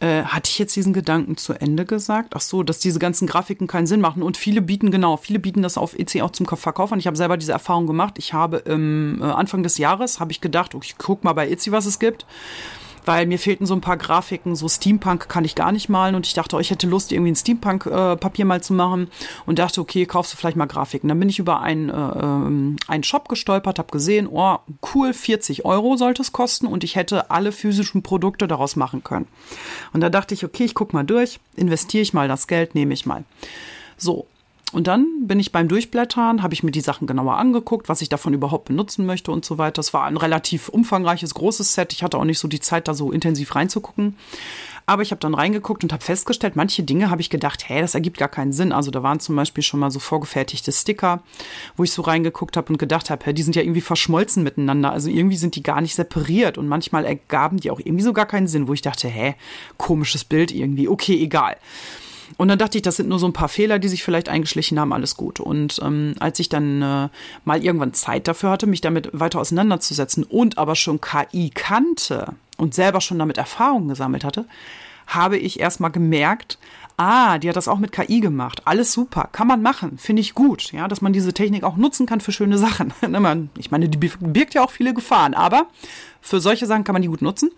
äh, 0.00 0.22
hatte 0.24 0.50
ich 0.50 0.58
jetzt 0.58 0.74
diesen 0.76 0.92
Gedanken 0.92 1.36
zu 1.36 1.52
Ende 1.52 1.84
gesagt? 1.84 2.34
Ach 2.34 2.40
so, 2.40 2.62
dass 2.62 2.78
diese 2.78 2.98
ganzen 2.98 3.26
Grafiken 3.26 3.66
keinen 3.66 3.86
Sinn 3.86 4.00
machen. 4.00 4.22
Und 4.22 4.36
viele 4.36 4.62
bieten, 4.62 4.90
genau, 4.90 5.16
viele 5.16 5.38
bieten 5.38 5.62
das 5.62 5.78
auf 5.78 5.98
EC 5.98 6.22
auch 6.22 6.30
zum 6.30 6.46
Verkauf 6.46 6.92
an. 6.92 6.98
Ich 6.98 7.06
habe 7.06 7.16
selber 7.16 7.36
diese 7.36 7.52
Erfahrung 7.52 7.86
gemacht. 7.86 8.14
Ich 8.18 8.32
habe 8.32 8.58
im 8.58 9.20
äh, 9.20 9.24
Anfang 9.24 9.62
des 9.62 9.78
Jahres, 9.78 10.20
habe 10.20 10.32
ich 10.32 10.40
gedacht, 10.40 10.74
okay, 10.74 10.86
ich 10.88 10.98
guck 10.98 11.24
mal 11.24 11.32
bei 11.32 11.48
EC, 11.48 11.70
was 11.70 11.86
es 11.86 11.98
gibt 11.98 12.26
weil 13.04 13.26
mir 13.26 13.38
fehlten 13.38 13.66
so 13.66 13.74
ein 13.74 13.80
paar 13.80 13.96
Grafiken, 13.96 14.54
so 14.54 14.68
Steampunk 14.68 15.28
kann 15.28 15.44
ich 15.44 15.54
gar 15.54 15.72
nicht 15.72 15.88
malen 15.88 16.14
und 16.14 16.26
ich 16.26 16.34
dachte, 16.34 16.56
oh, 16.56 16.60
ich 16.60 16.70
hätte 16.70 16.86
Lust, 16.86 17.12
irgendwie 17.12 17.32
ein 17.32 17.36
Steampunk-Papier 17.36 18.44
äh, 18.44 18.46
mal 18.46 18.62
zu 18.62 18.72
machen 18.74 19.08
und 19.46 19.58
dachte, 19.58 19.80
okay, 19.80 20.06
kaufst 20.06 20.32
du 20.32 20.36
vielleicht 20.36 20.56
mal 20.56 20.66
Grafiken. 20.66 21.08
Dann 21.08 21.18
bin 21.18 21.28
ich 21.28 21.38
über 21.38 21.60
einen, 21.60 21.88
äh, 21.88 21.92
ähm, 21.92 22.76
einen 22.86 23.04
Shop 23.04 23.28
gestolpert, 23.28 23.78
habe 23.78 23.90
gesehen, 23.90 24.28
oh, 24.30 24.58
cool, 24.94 25.12
40 25.12 25.64
Euro 25.64 25.96
sollte 25.96 26.22
es 26.22 26.32
kosten 26.32 26.66
und 26.66 26.84
ich 26.84 26.96
hätte 26.96 27.30
alle 27.30 27.52
physischen 27.52 28.02
Produkte 28.02 28.48
daraus 28.48 28.76
machen 28.76 29.02
können. 29.04 29.26
Und 29.92 30.00
da 30.00 30.10
dachte 30.10 30.34
ich, 30.34 30.44
okay, 30.44 30.64
ich 30.64 30.74
guck 30.74 30.92
mal 30.92 31.04
durch, 31.04 31.40
investiere 31.56 32.02
ich 32.02 32.12
mal 32.12 32.28
das 32.28 32.46
Geld, 32.46 32.74
nehme 32.74 32.94
ich 32.94 33.06
mal. 33.06 33.24
So, 33.96 34.26
und 34.72 34.86
dann 34.86 35.26
bin 35.26 35.38
ich 35.38 35.52
beim 35.52 35.68
Durchblättern, 35.68 36.42
habe 36.42 36.54
ich 36.54 36.62
mir 36.62 36.70
die 36.70 36.80
Sachen 36.80 37.06
genauer 37.06 37.36
angeguckt, 37.36 37.88
was 37.88 38.00
ich 38.00 38.08
davon 38.08 38.32
überhaupt 38.32 38.66
benutzen 38.66 39.04
möchte 39.04 39.30
und 39.30 39.44
so 39.44 39.58
weiter. 39.58 39.74
Das 39.74 39.92
war 39.92 40.04
ein 40.04 40.16
relativ 40.16 40.68
umfangreiches, 40.70 41.34
großes 41.34 41.74
Set. 41.74 41.92
Ich 41.92 42.02
hatte 42.02 42.16
auch 42.16 42.24
nicht 42.24 42.38
so 42.38 42.48
die 42.48 42.60
Zeit, 42.60 42.88
da 42.88 42.94
so 42.94 43.12
intensiv 43.12 43.54
reinzugucken. 43.54 44.16
Aber 44.86 45.02
ich 45.02 45.10
habe 45.10 45.20
dann 45.20 45.34
reingeguckt 45.34 45.84
und 45.84 45.92
habe 45.92 46.02
festgestellt, 46.02 46.56
manche 46.56 46.82
Dinge 46.82 47.10
habe 47.10 47.20
ich 47.20 47.30
gedacht, 47.30 47.68
hä, 47.68 47.80
das 47.80 47.94
ergibt 47.94 48.18
gar 48.18 48.28
keinen 48.28 48.52
Sinn. 48.52 48.72
Also 48.72 48.90
da 48.90 49.02
waren 49.02 49.20
zum 49.20 49.36
Beispiel 49.36 49.62
schon 49.62 49.78
mal 49.78 49.90
so 49.90 50.00
vorgefertigte 50.00 50.72
Sticker, 50.72 51.22
wo 51.76 51.84
ich 51.84 51.92
so 51.92 52.02
reingeguckt 52.02 52.56
habe 52.56 52.72
und 52.72 52.78
gedacht 52.78 53.10
habe, 53.10 53.32
die 53.32 53.42
sind 53.42 53.54
ja 53.54 53.62
irgendwie 53.62 53.80
verschmolzen 53.80 54.42
miteinander. 54.42 54.90
Also 54.90 55.08
irgendwie 55.08 55.36
sind 55.36 55.54
die 55.54 55.62
gar 55.62 55.80
nicht 55.80 55.94
separiert 55.94 56.58
und 56.58 56.66
manchmal 56.66 57.04
ergaben 57.04 57.58
die 57.58 57.70
auch 57.70 57.78
irgendwie 57.78 58.02
so 58.02 58.12
gar 58.12 58.26
keinen 58.26 58.48
Sinn, 58.48 58.66
wo 58.68 58.72
ich 58.72 58.82
dachte, 58.82 59.06
hä, 59.06 59.34
komisches 59.76 60.24
Bild 60.24 60.50
irgendwie. 60.50 60.88
Okay, 60.88 61.22
egal. 61.22 61.56
Und 62.38 62.48
dann 62.48 62.58
dachte 62.58 62.78
ich, 62.78 62.82
das 62.82 62.96
sind 62.96 63.08
nur 63.08 63.18
so 63.18 63.26
ein 63.26 63.32
paar 63.32 63.48
Fehler, 63.48 63.78
die 63.78 63.88
sich 63.88 64.02
vielleicht 64.02 64.28
eingeschlichen 64.28 64.78
haben, 64.80 64.92
alles 64.92 65.16
gut. 65.16 65.40
Und 65.40 65.80
ähm, 65.82 66.14
als 66.18 66.38
ich 66.38 66.48
dann 66.48 66.82
äh, 66.82 67.08
mal 67.44 67.62
irgendwann 67.62 67.94
Zeit 67.94 68.28
dafür 68.28 68.50
hatte, 68.50 68.66
mich 68.66 68.80
damit 68.80 69.10
weiter 69.12 69.40
auseinanderzusetzen 69.40 70.24
und 70.24 70.58
aber 70.58 70.74
schon 70.74 71.00
KI 71.00 71.50
kannte 71.50 72.34
und 72.56 72.74
selber 72.74 73.00
schon 73.00 73.18
damit 73.18 73.38
Erfahrungen 73.38 73.88
gesammelt 73.88 74.24
hatte, 74.24 74.46
habe 75.06 75.36
ich 75.36 75.60
erstmal 75.60 75.90
gemerkt, 75.90 76.58
Ah, 76.96 77.38
die 77.38 77.48
hat 77.48 77.56
das 77.56 77.68
auch 77.68 77.78
mit 77.78 77.90
KI 77.90 78.20
gemacht. 78.20 78.62
Alles 78.66 78.92
super. 78.92 79.28
Kann 79.32 79.46
man 79.46 79.62
machen. 79.62 79.98
Finde 79.98 80.20
ich 80.20 80.34
gut. 80.34 80.72
Ja, 80.72 80.88
dass 80.88 81.00
man 81.00 81.12
diese 81.12 81.32
Technik 81.32 81.64
auch 81.64 81.76
nutzen 81.76 82.06
kann 82.06 82.20
für 82.20 82.32
schöne 82.32 82.58
Sachen. 82.58 82.92
ich 83.58 83.70
meine, 83.70 83.88
die 83.88 83.98
birgt 83.98 84.54
ja 84.54 84.62
auch 84.62 84.70
viele 84.70 84.94
Gefahren. 84.94 85.34
Aber 85.34 85.66
für 86.20 86.40
solche 86.40 86.66
Sachen 86.66 86.84
kann 86.84 86.92
man 86.92 87.02
die 87.02 87.08
gut 87.08 87.22
nutzen. 87.22 87.50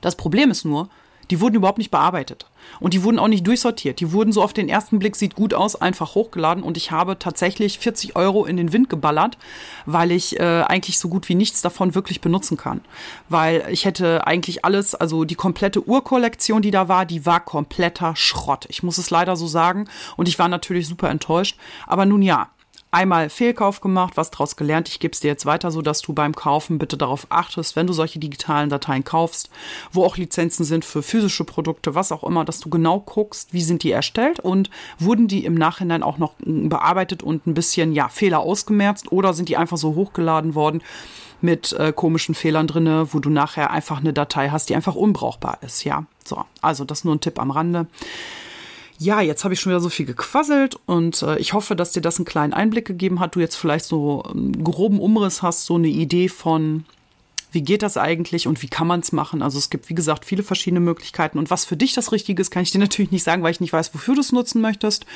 Das 0.00 0.14
Problem 0.14 0.50
ist 0.50 0.64
nur, 0.64 0.88
die 1.30 1.40
wurden 1.40 1.56
überhaupt 1.56 1.78
nicht 1.78 1.90
bearbeitet. 1.90 2.46
Und 2.80 2.94
die 2.94 3.02
wurden 3.02 3.18
auch 3.18 3.28
nicht 3.28 3.46
durchsortiert. 3.46 4.00
Die 4.00 4.12
wurden 4.12 4.32
so 4.32 4.42
auf 4.42 4.52
den 4.52 4.68
ersten 4.68 4.98
Blick, 4.98 5.16
sieht 5.16 5.34
gut 5.34 5.54
aus, 5.54 5.76
einfach 5.76 6.14
hochgeladen. 6.14 6.62
Und 6.62 6.76
ich 6.76 6.90
habe 6.90 7.18
tatsächlich 7.18 7.78
40 7.78 8.16
Euro 8.16 8.44
in 8.44 8.56
den 8.56 8.72
Wind 8.72 8.88
geballert, 8.88 9.38
weil 9.86 10.10
ich 10.10 10.38
äh, 10.40 10.62
eigentlich 10.62 10.98
so 10.98 11.08
gut 11.08 11.28
wie 11.28 11.34
nichts 11.34 11.62
davon 11.62 11.94
wirklich 11.94 12.20
benutzen 12.20 12.56
kann. 12.56 12.80
Weil 13.28 13.66
ich 13.70 13.84
hätte 13.84 14.26
eigentlich 14.26 14.64
alles, 14.64 14.94
also 14.94 15.24
die 15.24 15.34
komplette 15.34 15.86
Urkollektion, 15.86 16.62
die 16.62 16.70
da 16.70 16.88
war, 16.88 17.06
die 17.06 17.26
war 17.26 17.40
kompletter 17.40 18.16
Schrott. 18.16 18.66
Ich 18.68 18.82
muss 18.82 18.98
es 18.98 19.10
leider 19.10 19.36
so 19.36 19.46
sagen. 19.46 19.88
Und 20.16 20.28
ich 20.28 20.38
war 20.38 20.48
natürlich 20.48 20.88
super 20.88 21.10
enttäuscht. 21.10 21.58
Aber 21.86 22.06
nun 22.06 22.22
ja, 22.22 22.48
einmal 22.94 23.28
Fehlkauf 23.28 23.80
gemacht, 23.80 24.16
was 24.16 24.30
daraus 24.30 24.56
gelernt. 24.56 24.88
Ich 24.88 25.00
gebe 25.00 25.12
es 25.12 25.20
dir 25.20 25.28
jetzt 25.28 25.44
weiter, 25.44 25.70
so 25.70 25.82
dass 25.82 26.00
du 26.00 26.12
beim 26.12 26.34
Kaufen 26.34 26.78
bitte 26.78 26.96
darauf 26.96 27.26
achtest, 27.28 27.76
wenn 27.76 27.86
du 27.86 27.92
solche 27.92 28.18
digitalen 28.18 28.70
Dateien 28.70 29.04
kaufst, 29.04 29.50
wo 29.92 30.04
auch 30.04 30.16
Lizenzen 30.16 30.64
sind 30.64 30.84
für 30.84 31.02
physische 31.02 31.44
Produkte, 31.44 31.94
was 31.94 32.12
auch 32.12 32.24
immer, 32.24 32.44
dass 32.44 32.60
du 32.60 32.70
genau 32.70 33.00
guckst, 33.00 33.52
wie 33.52 33.62
sind 33.62 33.82
die 33.82 33.90
erstellt 33.90 34.40
und 34.40 34.70
wurden 34.98 35.28
die 35.28 35.44
im 35.44 35.54
Nachhinein 35.54 36.02
auch 36.02 36.18
noch 36.18 36.34
bearbeitet 36.44 37.22
und 37.22 37.46
ein 37.46 37.54
bisschen 37.54 37.92
ja 37.92 38.08
Fehler 38.08 38.40
ausgemerzt 38.40 39.10
oder 39.12 39.34
sind 39.34 39.48
die 39.48 39.56
einfach 39.56 39.76
so 39.76 39.94
hochgeladen 39.94 40.54
worden 40.54 40.82
mit 41.40 41.72
äh, 41.74 41.92
komischen 41.92 42.34
Fehlern 42.34 42.66
drinne, 42.66 43.08
wo 43.12 43.18
du 43.18 43.28
nachher 43.28 43.70
einfach 43.70 43.98
eine 43.98 44.12
Datei 44.12 44.48
hast, 44.48 44.70
die 44.70 44.76
einfach 44.76 44.94
unbrauchbar 44.94 45.58
ist. 45.60 45.84
Ja, 45.84 46.04
so 46.24 46.44
also 46.62 46.84
das 46.84 47.04
nur 47.04 47.14
ein 47.14 47.20
Tipp 47.20 47.38
am 47.38 47.50
Rande. 47.50 47.86
Ja, 48.98 49.20
jetzt 49.20 49.44
habe 49.44 49.54
ich 49.54 49.60
schon 49.60 49.70
wieder 49.70 49.80
so 49.80 49.88
viel 49.88 50.06
gequasselt 50.06 50.78
und 50.86 51.22
äh, 51.22 51.36
ich 51.38 51.52
hoffe, 51.52 51.74
dass 51.74 51.92
dir 51.92 52.00
das 52.00 52.18
einen 52.18 52.26
kleinen 52.26 52.52
Einblick 52.52 52.86
gegeben 52.86 53.18
hat. 53.18 53.34
Du 53.34 53.40
jetzt 53.40 53.56
vielleicht 53.56 53.84
so 53.84 54.22
einen 54.22 54.62
groben 54.62 55.00
Umriss 55.00 55.42
hast, 55.42 55.66
so 55.66 55.74
eine 55.74 55.88
Idee 55.88 56.28
von, 56.28 56.84
wie 57.50 57.62
geht 57.62 57.82
das 57.82 57.96
eigentlich 57.96 58.46
und 58.46 58.62
wie 58.62 58.68
kann 58.68 58.86
man 58.86 59.00
es 59.00 59.10
machen? 59.10 59.42
Also 59.42 59.58
es 59.58 59.68
gibt, 59.68 59.88
wie 59.88 59.94
gesagt, 59.94 60.24
viele 60.24 60.44
verschiedene 60.44 60.80
Möglichkeiten. 60.80 61.38
Und 61.38 61.50
was 61.50 61.64
für 61.64 61.76
dich 61.76 61.92
das 61.92 62.12
Richtige 62.12 62.40
ist, 62.40 62.50
kann 62.50 62.62
ich 62.62 62.70
dir 62.70 62.78
natürlich 62.80 63.10
nicht 63.10 63.24
sagen, 63.24 63.42
weil 63.42 63.52
ich 63.52 63.60
nicht 63.60 63.72
weiß, 63.72 63.92
wofür 63.94 64.14
du 64.14 64.20
es 64.20 64.32
nutzen 64.32 64.60
möchtest. 64.60 65.06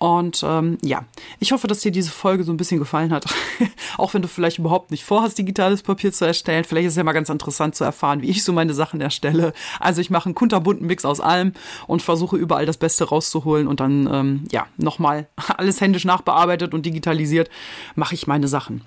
Und 0.00 0.42
ähm, 0.46 0.78
ja, 0.82 1.04
ich 1.40 1.52
hoffe, 1.52 1.66
dass 1.66 1.80
dir 1.80 1.92
diese 1.92 2.10
Folge 2.10 2.42
so 2.42 2.50
ein 2.54 2.56
bisschen 2.56 2.78
gefallen 2.78 3.12
hat. 3.12 3.26
Auch 3.98 4.14
wenn 4.14 4.22
du 4.22 4.28
vielleicht 4.28 4.58
überhaupt 4.58 4.90
nicht 4.90 5.04
vorhast, 5.04 5.36
digitales 5.36 5.82
Papier 5.82 6.10
zu 6.10 6.24
erstellen. 6.24 6.64
Vielleicht 6.64 6.86
ist 6.86 6.94
es 6.94 6.96
ja 6.96 7.04
mal 7.04 7.12
ganz 7.12 7.28
interessant 7.28 7.74
zu 7.74 7.84
erfahren, 7.84 8.22
wie 8.22 8.30
ich 8.30 8.42
so 8.42 8.54
meine 8.54 8.72
Sachen 8.72 9.02
erstelle. 9.02 9.52
Also 9.78 10.00
ich 10.00 10.08
mache 10.08 10.24
einen 10.24 10.34
kunterbunten 10.34 10.86
Mix 10.86 11.04
aus 11.04 11.20
allem 11.20 11.52
und 11.86 12.00
versuche 12.00 12.38
überall 12.38 12.64
das 12.64 12.78
Beste 12.78 13.04
rauszuholen 13.04 13.68
und 13.68 13.80
dann, 13.80 14.08
ähm, 14.10 14.44
ja, 14.50 14.68
nochmal 14.78 15.28
alles 15.58 15.82
händisch 15.82 16.06
nachbearbeitet 16.06 16.72
und 16.72 16.86
digitalisiert 16.86 17.50
mache 17.94 18.14
ich 18.14 18.26
meine 18.26 18.48
Sachen. 18.48 18.80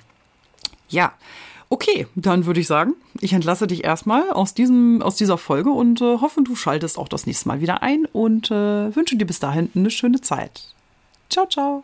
Ja. 0.89 1.13
Okay, 1.69 2.08
dann 2.15 2.47
würde 2.47 2.60
ich 2.60 2.67
sagen, 2.67 2.95
ich 3.21 3.34
entlasse 3.34 3.67
dich 3.67 3.84
erstmal 3.84 4.32
aus, 4.32 4.56
diesem, 4.56 5.04
aus 5.04 5.15
dieser 5.15 5.38
Folge 5.38 5.69
und 5.69 6.02
äh, 6.02 6.17
hoffe, 6.21 6.41
du 6.41 6.56
schaltest 6.56 6.97
auch 6.97 7.08
das 7.08 7.28
nächste 7.28 7.47
Mal 7.47 7.62
wieder 7.62 7.84
ein 7.84 8.06
und 8.06 8.49
äh, 8.49 8.95
wünsche 8.95 9.15
dir 9.15 9.26
bis 9.26 9.39
dahin 9.39 9.69
eine 9.76 9.91
schöne 9.91 10.21
Zeit. 10.21 10.72
Ciao, 11.33 11.47
ciao. 11.47 11.83